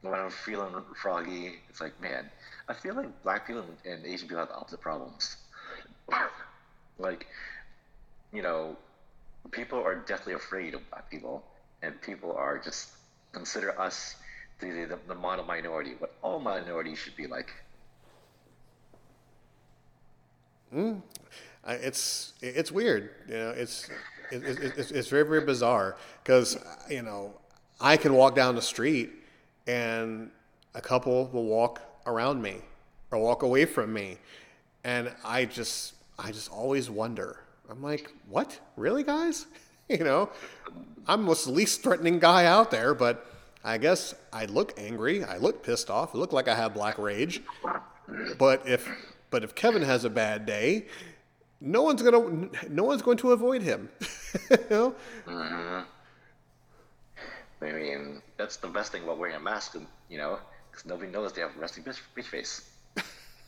[0.02, 2.30] when I'm feeling froggy, it's like, man,
[2.68, 5.38] I feel like black people and Asian people have the opposite problems.
[7.00, 7.28] Like,
[8.34, 8.76] you know,
[9.52, 11.44] people are deathly afraid of black people,
[11.82, 12.90] and people are just
[13.32, 14.16] consider us
[14.60, 17.50] the, the, the model minority, what all minorities should be like.
[20.74, 20.96] Hmm.
[21.64, 23.50] I- It's it's weird, you know.
[23.52, 23.90] It's
[24.32, 26.58] it, it, it's, it's very very bizarre because
[26.90, 27.34] you know
[27.80, 29.12] I can walk down the street
[29.66, 30.32] and
[30.76, 32.58] a couple will walk around me
[33.12, 34.18] or walk away from me,
[34.84, 37.40] and I just I just always wonder.
[37.70, 38.60] I'm like, what?
[38.76, 39.46] Really, guys?
[39.90, 40.30] You know,
[41.08, 43.26] I'm the least threatening guy out there, but
[43.64, 45.24] I guess I look angry.
[45.24, 46.14] I look pissed off.
[46.14, 47.42] I look like I have black rage.
[48.38, 48.86] But if
[49.30, 50.88] but if Kevin has a bad day,
[51.62, 53.88] no one's gonna no one's going to avoid him.
[54.52, 54.96] you know?
[55.26, 55.80] Mm-hmm.
[57.66, 59.76] I mean, that's the best thing about wearing a mask,
[60.10, 60.40] you know,
[60.70, 62.70] because nobody knows they have a resting bitch, bitch face.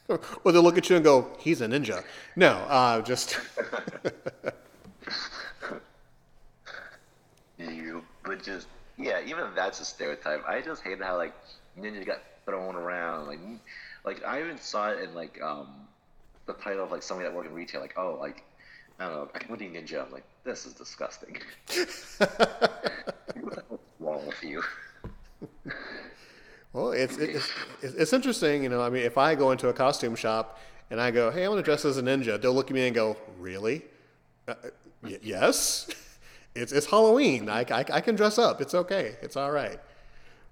[0.44, 2.04] Or they'll look at you and go, "He's a ninja."
[2.36, 3.38] No, uh, just
[7.58, 10.44] You would just, yeah, even that's a stereotype.
[10.48, 11.34] I just hate how like
[11.78, 13.28] ninja got thrown around.
[13.28, 13.40] Like,
[14.06, 15.68] like I even saw it in like um
[16.46, 17.82] the title of like somebody that worked in retail.
[17.82, 18.44] Like, oh, like
[19.00, 20.06] I don't know, equity ninja.
[20.06, 21.38] I'm like, this is disgusting.
[23.42, 23.62] What's
[24.00, 24.64] wrong with you?
[26.74, 27.50] Well, it's it's
[27.82, 28.64] it's interesting.
[28.64, 30.60] You know, I mean, if I go into a costume shop
[30.92, 32.86] and I go, "Hey, I want to dress as a ninja," they'll look at me
[32.88, 33.84] and go, "Really?
[34.48, 34.56] Uh,
[35.04, 35.90] y- yes."
[36.56, 37.48] It's, it's Halloween.
[37.48, 38.60] I, I, I can dress up.
[38.60, 39.16] It's okay.
[39.22, 39.80] It's all right.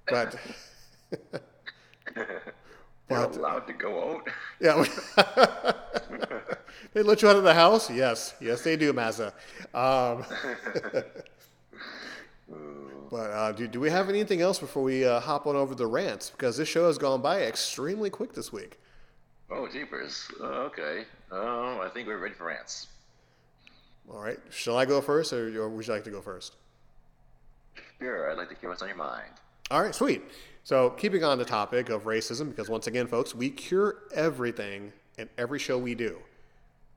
[0.08, 0.36] But
[1.12, 2.30] You're
[3.10, 4.28] But- allowed to go out.
[4.62, 4.86] Yeah.
[6.94, 7.90] they let you out of the house?
[7.90, 8.36] Yes.
[8.40, 9.34] Yes, they do, Mazza.
[9.74, 10.24] Um,
[13.10, 15.88] but uh, do, do we have anything else before we uh, hop on over the
[15.88, 16.30] rants?
[16.30, 18.80] Because this show has gone by extremely quick this week.
[19.50, 20.30] Oh, jeepers.
[20.42, 21.06] Uh, okay.
[21.32, 22.88] Um, I think we're ready for rants.
[24.12, 24.40] All right.
[24.50, 26.56] Shall I go first, or, or would you like to go first?
[28.00, 29.32] Sure, I'd like to hear what's on your mind.
[29.72, 30.24] All right, sweet.
[30.64, 35.30] So, keeping on the topic of racism, because once again, folks, we cure everything in
[35.38, 36.20] every show we do.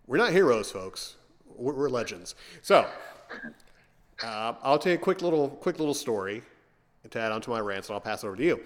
[0.07, 1.17] We're not heroes, folks.
[1.57, 2.35] We're, we're legends.
[2.63, 2.89] So,
[4.23, 6.43] uh, I'll tell you a quick little, quick little story
[7.09, 8.61] to add onto my rants, and I'll pass it over to you.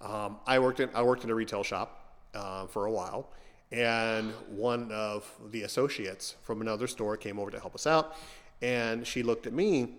[0.00, 3.28] Um, I worked in, I worked in a retail shop uh, for a while,
[3.70, 8.16] and one of the associates from another store came over to help us out,
[8.60, 9.94] and she looked at me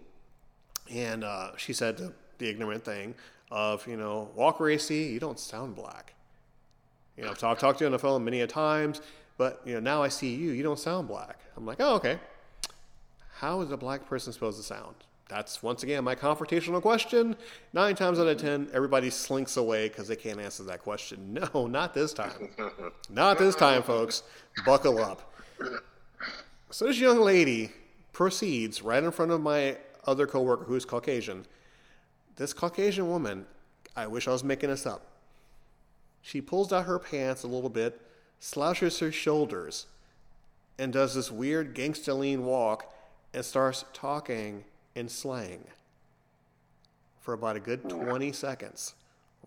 [0.91, 3.15] and uh, she said the, the ignorant thing
[3.51, 6.13] of, you know, Walker AC, you don't sound black.
[7.17, 9.01] You know, I've talked, talked to you on the phone many a times,
[9.37, 11.39] but, you know, now I see you, you don't sound black.
[11.55, 12.19] I'm like, oh, okay.
[13.43, 14.95] How is a black person supposed to sound?
[15.27, 17.35] That's, once again, my confrontational question.
[17.73, 21.37] Nine times out of ten, everybody slinks away because they can't answer that question.
[21.53, 22.51] No, not this time.
[23.09, 24.23] Not this time, folks.
[24.65, 25.33] Buckle up.
[26.69, 27.73] So this young lady
[28.13, 29.75] proceeds right in front of my
[30.07, 31.45] other coworker who's Caucasian.
[32.37, 33.45] This Caucasian woman,
[33.93, 35.05] I wish I was making this up.
[36.21, 37.99] She pulls out her pants a little bit,
[38.39, 39.87] slouches her shoulders,
[40.79, 42.92] and does this weird gangsta lean walk
[43.33, 44.63] and starts talking
[44.95, 45.65] in slang
[47.21, 48.95] for about a good 20 seconds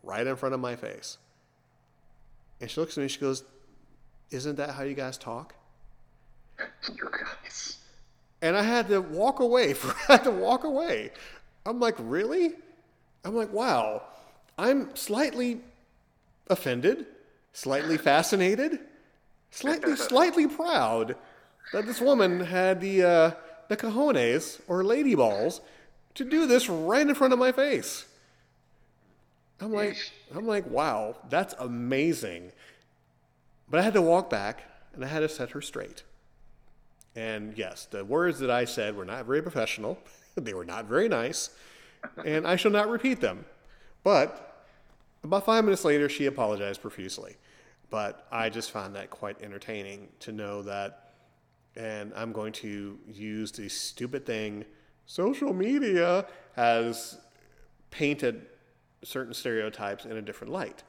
[0.03, 1.19] right in front of my face.
[2.61, 3.45] And she looks at me and she goes,
[4.31, 5.55] Isn't that how you guys talk?
[6.89, 7.79] You guys.
[8.41, 9.75] And I had to walk away.
[9.75, 11.11] For, I had to walk away.
[11.65, 12.53] I'm like, really?
[13.25, 14.03] I'm like, wow.
[14.57, 15.61] I'm slightly
[16.49, 17.07] offended,
[17.53, 18.79] slightly fascinated,
[19.51, 21.17] slightly, slightly proud
[21.73, 23.31] that this woman had the uh,
[23.69, 25.61] the cojones or lady balls
[26.15, 28.07] to do this right in front of my face.
[29.61, 29.97] I'm like,
[30.35, 32.53] I'm like, wow, that's amazing.
[33.71, 34.63] But I had to walk back
[34.95, 36.03] and I had to set her straight.
[37.15, 39.99] And yes, the words that I said were not very professional.
[40.37, 41.51] they were not very nice.
[42.25, 43.47] And I shall not repeat them.
[44.05, 44.65] But
[45.25, 47.37] about five minutes later, she apologized profusely.
[47.91, 51.06] But I just found that quite entertaining to know that.
[51.77, 54.65] And I'm going to use the stupid thing
[55.07, 57.19] social media has
[57.91, 58.47] painted
[59.03, 60.83] certain stereotypes in a different light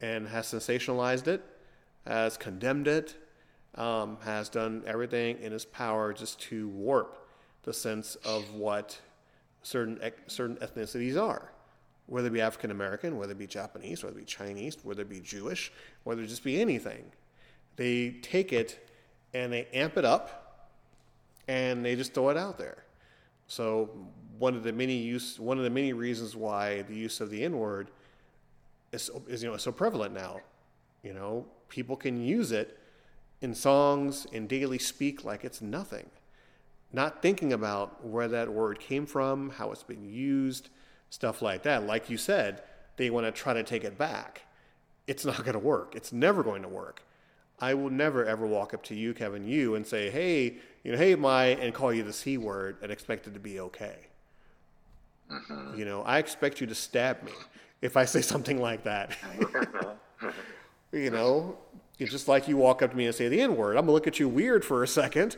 [0.00, 1.42] and has sensationalized it,
[2.06, 3.16] has condemned it,
[3.74, 7.28] um, has done everything in his power just to warp
[7.62, 9.00] the sense of what
[9.62, 11.52] certain certain ethnicities are,
[12.06, 15.08] whether it be African American, whether it be Japanese, whether it be Chinese, whether it
[15.08, 15.72] be Jewish,
[16.04, 17.12] whether it just be anything.
[17.76, 18.89] They take it
[19.34, 20.68] and they amp it up
[21.48, 22.84] and they just throw it out there.
[23.46, 23.90] So
[24.38, 27.42] one of the many use one of the many reasons why the use of the
[27.42, 27.90] N word
[28.92, 30.40] is, is you know so prevalent now.
[31.02, 32.78] You know, people can use it
[33.40, 36.10] in songs in daily speak like it's nothing,
[36.92, 40.68] not thinking about where that word came from, how it's been used,
[41.08, 41.86] stuff like that.
[41.86, 42.62] Like you said,
[42.96, 44.42] they want to try to take it back.
[45.06, 45.94] It's not going to work.
[45.96, 47.02] It's never going to work.
[47.60, 50.98] I will never ever walk up to you, Kevin, you, and say, "Hey, you know,
[50.98, 53.96] hey, my," and call you the c word and expect it to be okay.
[55.76, 57.32] You know, I expect you to stab me
[57.82, 59.16] if I say something like that.
[60.92, 61.56] you know,
[61.98, 63.76] it's just like you walk up to me and say the N word.
[63.76, 65.36] I'm gonna look at you weird for a second.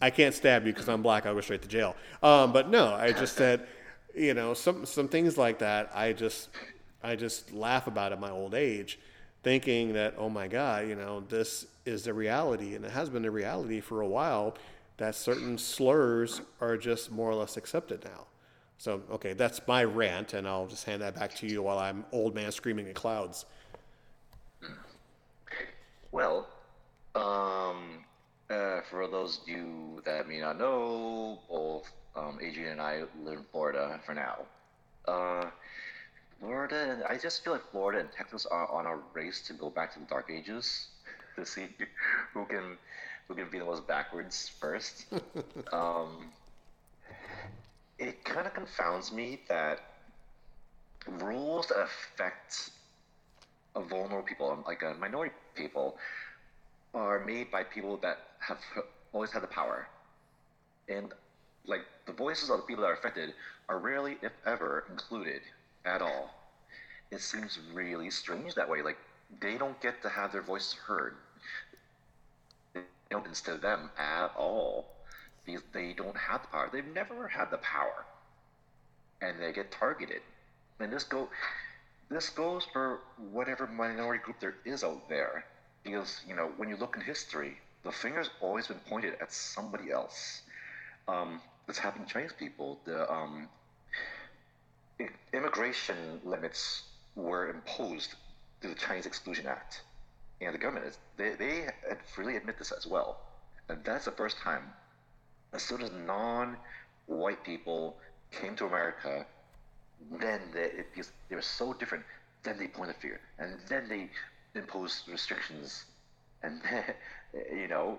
[0.00, 1.26] I can't stab you because I'm black.
[1.26, 1.94] I'll go straight to jail.
[2.22, 3.66] Um, but no, I just said,
[4.14, 5.90] you know, some some things like that.
[5.94, 6.48] I just
[7.02, 8.98] I just laugh about at my old age,
[9.44, 13.22] thinking that oh my god, you know, this is the reality, and it has been
[13.22, 14.56] the reality for a while.
[14.96, 18.26] That certain slurs are just more or less accepted now.
[18.78, 22.04] So okay, that's my rant, and I'll just hand that back to you while I'm
[22.10, 23.44] old man screaming at clouds.
[26.10, 26.48] Well,
[27.14, 28.04] um,
[28.48, 33.38] uh, for those of you that may not know, both um, Adrian and I live
[33.38, 34.38] in Florida for now.
[35.06, 35.50] Uh,
[36.44, 39.94] Florida, I just feel like Florida and Texas are on a race to go back
[39.94, 40.88] to the Dark Ages
[41.36, 41.68] to see
[42.34, 42.76] who can
[43.26, 45.06] who can be the most backwards first.
[45.72, 46.30] um,
[47.98, 49.80] it kind of confounds me that
[51.22, 52.70] rules that affect
[53.74, 55.96] a vulnerable people, like a minority people,
[56.92, 58.58] are made by people that have
[59.14, 59.88] always had the power.
[60.90, 61.10] And
[61.66, 63.32] like the voices of the people that are affected
[63.70, 65.40] are rarely, if ever, included
[65.84, 66.34] at all.
[67.10, 68.82] It seems really strange that way.
[68.82, 68.98] Like
[69.40, 71.16] they don't get to have their voice heard.
[72.74, 74.86] They don't instead of them at all.
[75.44, 76.70] Because they don't have the power.
[76.72, 78.04] They've never had the power.
[79.20, 80.22] And they get targeted.
[80.80, 81.28] And this go
[82.10, 83.00] this goes for
[83.32, 85.44] whatever minority group there is out there.
[85.82, 89.90] Because, you know, when you look in history, the finger's always been pointed at somebody
[89.90, 90.42] else.
[91.08, 92.78] Um, this happened to Chinese people.
[92.84, 93.48] The um,
[95.32, 96.82] immigration limits
[97.14, 98.14] were imposed
[98.60, 99.82] through the Chinese Exclusion Act.
[100.40, 101.68] And the government, they, they
[102.14, 103.20] freely admit this as well.
[103.68, 104.72] And that's the first time.
[105.52, 106.56] As soon as non
[107.06, 107.96] white people
[108.30, 109.26] came to America,
[110.20, 112.04] then they, it, because they were so different,
[112.42, 114.10] then they pointed the finger, and then they
[114.54, 115.84] imposed restrictions,
[116.42, 116.84] and then,
[117.56, 117.98] you know,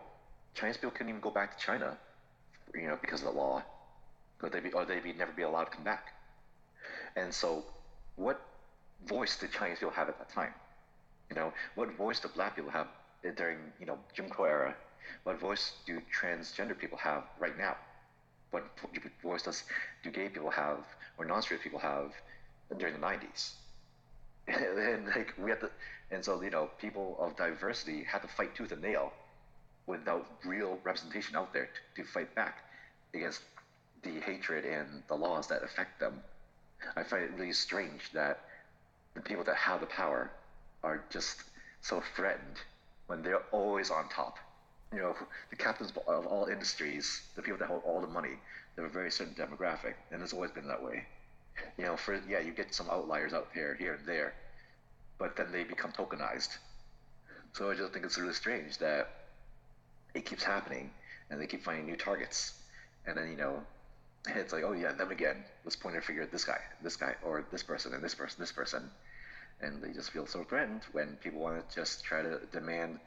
[0.53, 1.97] Chinese people couldn't even go back to China,
[2.73, 3.63] you know, because of the law,
[4.41, 6.14] or they'd be, or they'd be, never be allowed to come back.
[7.15, 7.63] And so,
[8.15, 8.41] what
[9.05, 10.53] voice did Chinese people have at that time?
[11.29, 12.87] You know, what voice do black people have
[13.35, 14.75] during, you know, Jim Crow era?
[15.23, 17.77] What voice do transgender people have right now?
[18.51, 18.63] What
[19.21, 19.63] voice does
[20.03, 20.79] do gay people have
[21.17, 22.11] or non-straight people have
[22.77, 23.53] during the 90s?
[24.47, 25.71] and like we had to,
[26.11, 29.11] and so you know, people of diversity had to fight tooth and nail
[29.87, 32.63] without real representation out there to, to fight back
[33.13, 33.41] against
[34.03, 36.21] the hatred and the laws that affect them.
[36.95, 38.39] I find it really strange that
[39.13, 40.29] the people that have the power
[40.83, 41.43] are just
[41.81, 42.59] so threatened
[43.07, 44.37] when they're always on top.
[44.93, 45.15] You know,
[45.49, 48.37] the captains of all industries, the people that hold all the money,
[48.75, 51.05] they're a very certain demographic, and it's always been that way.
[51.77, 54.33] You know, for yeah, you get some outliers out there, here and there,
[55.17, 56.57] but then they become tokenized.
[57.53, 59.09] So I just think it's really strange that
[60.13, 60.91] it keeps happening,
[61.29, 62.53] and they keep finding new targets,
[63.05, 63.63] and then you know,
[64.35, 65.43] it's like, oh yeah, them again.
[65.63, 68.37] Let's point our finger at this guy, this guy, or this person, and this person,
[68.39, 68.89] this person,
[69.61, 72.99] and they just feel so threatened when people want to just try to demand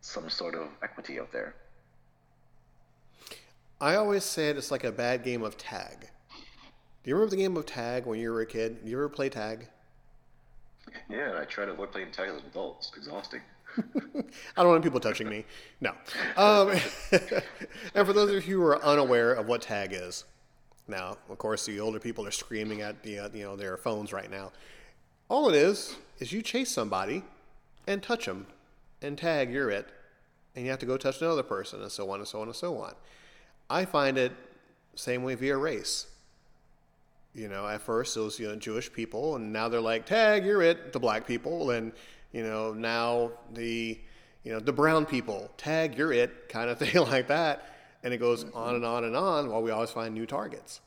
[0.00, 1.54] some sort of equity out there.
[3.80, 6.10] I always said it's like a bad game of tag.
[7.02, 8.84] Do you remember the game of tag when you were a kid?
[8.84, 9.66] Did you ever play tag?
[11.08, 12.76] Yeah, I try to avoid playing tag as an adult.
[12.78, 13.40] It's exhausting.
[14.56, 15.44] I don't want people touching me.
[15.80, 15.92] No.
[16.36, 16.70] Um,
[17.94, 20.24] and for those of you who are unaware of what tag is,
[20.92, 24.12] now, of course, the older people are screaming at the, uh, you know their phones
[24.12, 24.52] right now.
[25.28, 27.24] All it is is you chase somebody
[27.88, 28.46] and touch them,
[29.00, 29.88] and tag you're it,
[30.54, 32.54] and you have to go touch another person, and so on and so on and
[32.54, 32.94] so on.
[33.68, 34.32] I find it
[34.94, 36.06] same way via race.
[37.34, 40.44] You know, at first it was you know Jewish people, and now they're like tag
[40.44, 41.92] you're it, the black people, and
[42.32, 43.98] you know now the
[44.44, 47.71] you know the brown people tag you're it kind of thing like that,
[48.02, 50.80] and it goes on and on and on while we always find new targets.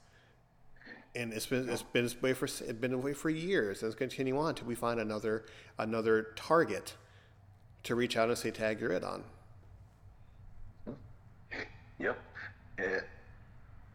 [1.16, 3.96] and it's been it's been this way for it's been away for years, and it's
[3.96, 5.46] to continue on until we find another
[5.78, 6.96] another target
[7.84, 9.24] to reach out and say, "Tag, you're it on."
[12.00, 12.18] Yep.
[12.78, 13.04] It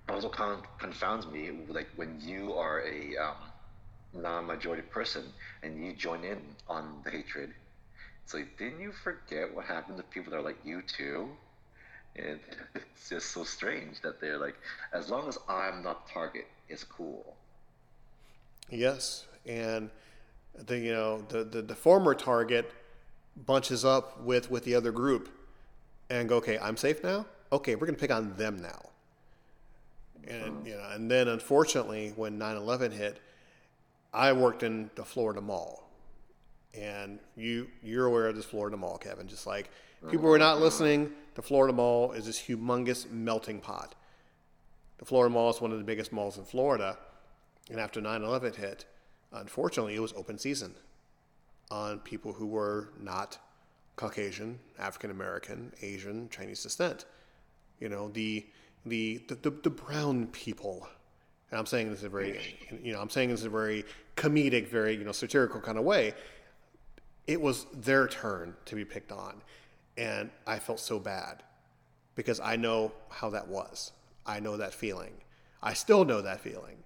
[0.09, 3.37] also con- confounds me, like when you are a um,
[4.15, 5.25] non-majority person
[5.63, 7.53] and you join in on the hatred.
[8.25, 11.29] It's like, didn't you forget what happened to people that are like you too?
[12.17, 12.41] And
[12.75, 14.57] it's just so strange that they're like,
[14.93, 17.37] as long as I'm not the target, it's cool.
[18.69, 19.91] Yes, and
[20.67, 22.71] the you know the, the the former target
[23.47, 25.29] bunches up with with the other group
[26.09, 27.27] and go, okay, I'm safe now.
[27.53, 28.81] Okay, we're gonna pick on them now.
[30.29, 30.67] And mm-hmm.
[30.67, 33.21] you know, and then unfortunately, when 9/11 hit,
[34.13, 35.89] I worked in the Florida Mall,
[36.75, 39.27] and you you're aware of this Florida Mall, Kevin.
[39.27, 39.71] Just like
[40.09, 43.95] people who are not listening, the Florida Mall is this humongous melting pot.
[44.99, 46.99] The Florida Mall is one of the biggest malls in Florida,
[47.71, 48.85] and after 9/11 hit,
[49.33, 50.75] unfortunately, it was open season
[51.71, 53.39] on people who were not
[53.97, 57.05] Caucasian, African American, Asian, Chinese descent.
[57.79, 58.47] You know, the
[58.87, 60.89] the, the, the brown people.
[61.51, 62.41] And I'm saying this in a very,
[62.83, 63.85] you know, I'm saying this in a very
[64.17, 66.15] comedic, very you know satirical kind of way.
[67.27, 69.43] It was their turn to be picked on,
[69.97, 71.43] and I felt so bad
[72.15, 73.93] because I know how that was.
[74.27, 75.13] I know that feeling.
[75.63, 76.79] I still know that feeling.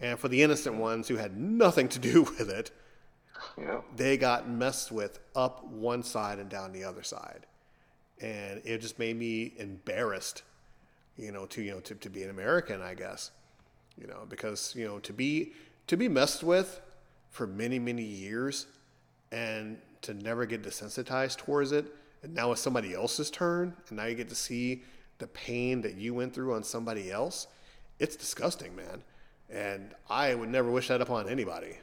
[0.00, 2.70] And for the innocent ones who had nothing to do with it,
[3.58, 3.80] Yeah.
[3.94, 7.46] they got messed with up one side and down the other side.
[8.20, 10.42] And it just made me embarrassed,
[11.18, 13.30] you know, to you know to, to be an American, I guess.
[13.98, 15.52] You know, because, you know, to be
[15.86, 16.80] to be messed with
[17.30, 18.66] for many, many years
[19.32, 21.86] and to never get desensitized towards it,
[22.26, 24.82] and now it's somebody else's turn, and now you get to see
[25.18, 27.46] the pain that you went through on somebody else,
[28.00, 29.04] it's disgusting, man.
[29.48, 31.78] And I would never wish that upon anybody.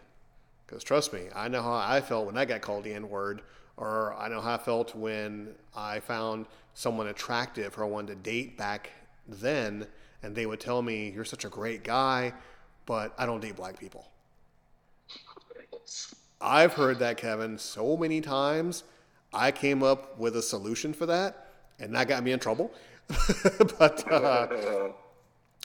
[0.66, 3.42] Because trust me, I know how I felt when I got called the N word,
[3.78, 8.30] or I know how I felt when I found someone attractive or I wanted to
[8.30, 8.92] date back
[9.26, 9.88] then,
[10.24, 12.34] and they would tell me, You're such a great guy,
[12.86, 14.10] but I don't date black people.
[16.42, 18.84] I've heard that, Kevin, so many times.
[19.34, 21.48] I came up with a solution for that,
[21.80, 22.72] and that got me in trouble.
[23.80, 24.90] but uh,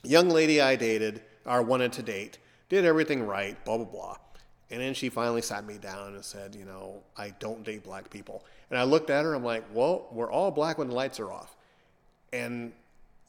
[0.02, 2.38] young lady I dated, or wanted to date,
[2.68, 4.16] did everything right, blah, blah, blah.
[4.70, 8.10] And then she finally sat me down and said, You know, I don't date black
[8.10, 8.44] people.
[8.70, 11.32] And I looked at her, I'm like, Well, we're all black when the lights are
[11.32, 11.56] off.
[12.32, 12.72] And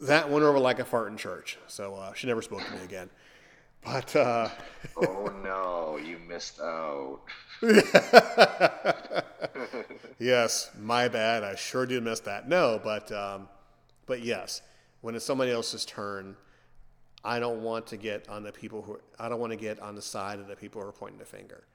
[0.01, 1.57] that went over like a fart in church.
[1.67, 3.09] So uh, she never spoke to me again.
[3.83, 4.49] But uh,
[4.97, 7.21] oh no, you missed out.
[10.19, 11.43] yes, my bad.
[11.43, 12.47] I sure did miss that.
[12.47, 13.49] No, but um,
[14.05, 14.61] but yes,
[15.01, 16.35] when it's somebody else's turn,
[17.23, 19.95] I don't want to get on the people who I don't want to get on
[19.95, 21.65] the side of the people who are pointing the finger.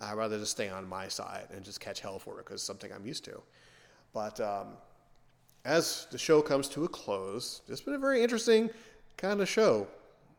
[0.00, 2.64] I'd rather just stay on my side and just catch hell for it because it's
[2.64, 3.40] something I'm used to.
[4.12, 4.68] But um,
[5.64, 8.70] as the show comes to a close, it's been a very interesting
[9.16, 9.86] kind of show.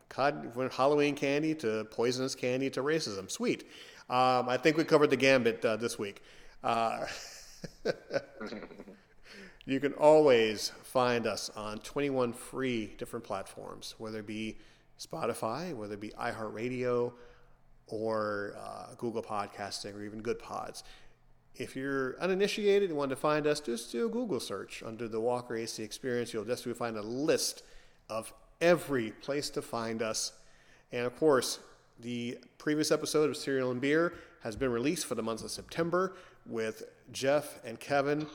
[0.08, 3.30] Cod, from Halloween candy to poisonous candy to racism.
[3.30, 3.64] Sweet.
[4.08, 6.22] Um, I think we covered the gambit uh, this week.
[6.62, 7.06] Uh,
[9.66, 14.58] you can always find us on 21 free different platforms, whether it be
[14.98, 17.12] Spotify, whether it be iHeartRadio,
[17.88, 20.82] or uh, Google Podcasting, or even Goodpods.
[21.54, 25.20] If you're uninitiated and want to find us, just do a Google search under the
[25.20, 26.32] Walker AC Experience.
[26.32, 27.62] You'll just find a list
[28.08, 30.32] of every place to find us.
[30.92, 31.58] And of course,
[32.00, 36.14] the previous episode of Cereal and Beer has been released for the month of September
[36.44, 38.26] with Jeff and Kevin.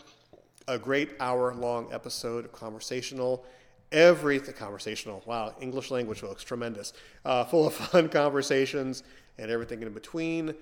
[0.68, 3.46] A great hour long episode of conversational,
[3.92, 5.22] everything conversational.
[5.26, 6.94] Wow, English language looks tremendous.
[7.26, 9.04] Uh, full of fun conversations
[9.38, 10.54] and everything in between.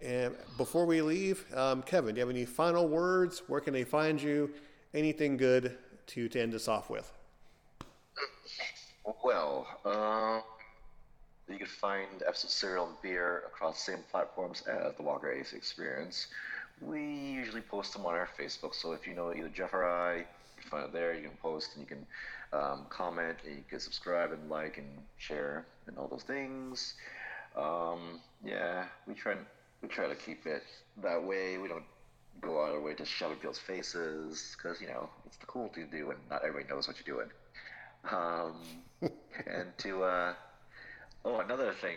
[0.00, 3.42] And before we leave, um, Kevin, do you have any final words?
[3.48, 4.50] Where can they find you?
[4.94, 5.76] Anything good
[6.08, 7.12] to, to end us off with?
[9.24, 10.42] Well, um,
[11.52, 15.52] you can find episode Cereal and Beer across the same platforms as the Walker Ace
[15.52, 16.28] Experience.
[16.80, 20.18] We usually post them on our Facebook, so if you know either Jeff or I,
[20.18, 20.24] you
[20.60, 21.14] can find it there.
[21.14, 22.06] You can post and you can
[22.52, 24.86] um, comment and you can subscribe and like and
[25.16, 26.94] share and all those things.
[27.56, 29.34] Um, yeah, we try
[29.82, 30.62] we try to keep it
[31.02, 31.58] that way.
[31.58, 31.84] We don't
[32.40, 35.68] go out of our way to shove people's faces because you know it's the cool
[35.68, 37.30] thing to do, and not everybody knows what you're doing.
[38.10, 38.54] Um,
[39.46, 40.34] and to uh,
[41.24, 41.96] oh, another thing,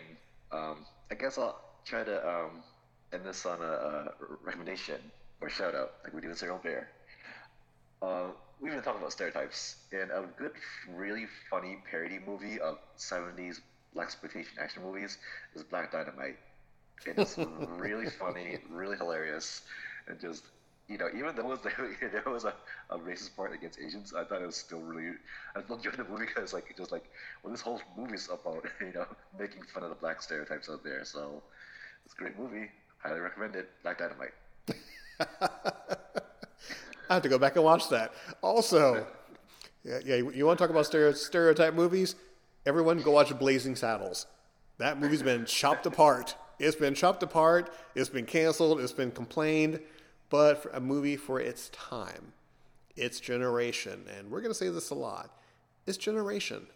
[0.52, 2.62] um, I guess I'll try to um,
[3.12, 4.08] end this on a, a
[4.44, 5.00] recommendation
[5.40, 6.88] or shout out, like we do in Serial Bear.
[8.00, 8.28] Uh,
[8.60, 10.52] we've been talking about stereotypes, and a good,
[10.88, 13.60] really funny parody movie of 70s
[13.94, 15.18] black exploitation action movies
[15.54, 16.38] is Black Dynamite.
[17.04, 17.36] It's
[17.78, 19.62] really funny, really hilarious,
[20.06, 20.44] and just
[20.92, 22.54] you know, even though there, there was a,
[22.90, 25.16] a racist part against Asians, I thought it was still really.
[25.56, 27.04] I still enjoyed the movie because like just like
[27.42, 29.06] well, this whole movie is about you know
[29.38, 31.04] making fun of the black stereotypes out there.
[31.04, 31.42] So
[32.04, 32.70] it's a great movie.
[32.98, 33.70] Highly recommend it.
[33.82, 34.34] Black Dynamite.
[37.10, 38.12] I have to go back and watch that.
[38.42, 39.06] Also,
[39.84, 42.14] yeah, yeah you, want to talk about stereo, stereotype movies?
[42.64, 44.26] Everyone go watch Blazing Saddles.
[44.78, 46.36] That movie's been chopped apart.
[46.58, 47.74] It's been chopped apart.
[47.96, 48.80] It's been canceled.
[48.80, 49.80] It's been complained.
[50.32, 52.32] But a movie for its time,
[52.96, 55.30] its generation, and we're going to say this a lot,
[55.86, 56.68] its generation.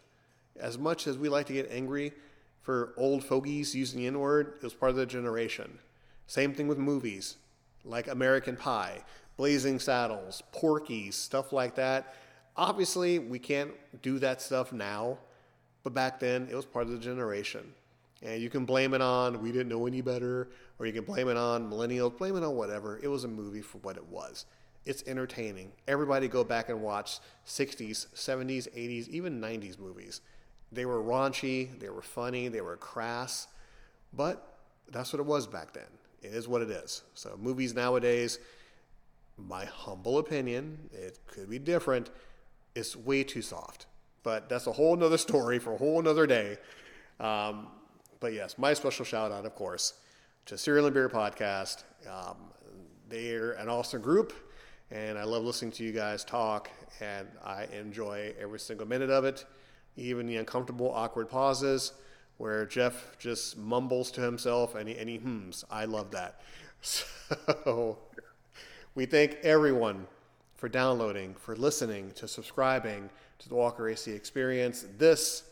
[0.61, 2.13] As much as we like to get angry
[2.61, 5.79] for old fogies using the N word, it was part of the generation.
[6.27, 7.37] Same thing with movies
[7.83, 9.03] like American Pie,
[9.39, 12.15] Blazing Saddles, Porky's, stuff like that.
[12.59, 13.71] Obviously, we can't
[14.03, 15.17] do that stuff now,
[15.83, 17.73] but back then it was part of the generation.
[18.23, 20.49] And you can blame it on we didn't know any better,
[20.79, 22.99] or you can blame it on millennials, blame it on whatever.
[23.03, 24.47] It was a movie for what it was.
[24.85, 25.73] It's entertaining.
[25.89, 30.21] Everybody go back and watch 60s, 70s, 80s, even 90s movies.
[30.71, 33.49] They were raunchy, they were funny, they were crass,
[34.13, 34.59] but
[34.91, 35.85] that's what it was back then.
[36.23, 37.03] It is what it is.
[37.15, 38.39] So, movies nowadays,
[39.37, 42.11] my humble opinion, it could be different,
[42.75, 43.87] it's way too soft.
[44.23, 46.59] But that's a whole nother story for a whole nother day.
[47.21, 47.69] Um,
[48.21, 49.95] but yes, my special shout out, of course,
[50.47, 51.83] to Cereal and Beer Podcast.
[52.09, 52.37] Um,
[53.09, 54.33] they're an awesome group,
[54.93, 56.71] and I love listening to you guys talk,
[57.01, 59.45] and I enjoy every single minute of it,
[59.97, 61.95] even the uncomfortable, awkward pauses
[62.37, 65.65] where Jeff just mumbles to himself and he, and he hums.
[65.71, 66.41] I love that.
[67.65, 67.99] So
[68.95, 70.07] we thank everyone
[70.55, 74.87] for downloading, for listening, to subscribing to the Walker AC Experience.
[74.97, 75.43] This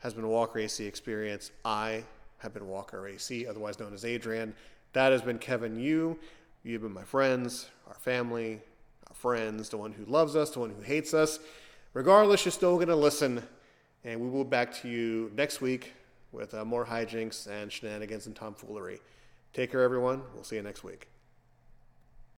[0.00, 1.50] has been a Walker AC Experience.
[1.64, 2.04] I
[2.38, 4.54] have been Walker AC, otherwise known as Adrian.
[4.92, 6.18] That has been Kevin Yu.
[6.62, 8.60] You've been my friends, our family,
[9.08, 11.38] our friends, the one who loves us, the one who hates us.
[11.94, 13.42] Regardless, you're still going to listen,
[14.04, 15.94] and we will be back to you next week
[16.32, 19.00] with uh, more hijinks and shenanigans and tomfoolery.
[19.52, 20.22] Take care, everyone.
[20.34, 21.08] We'll see you next week.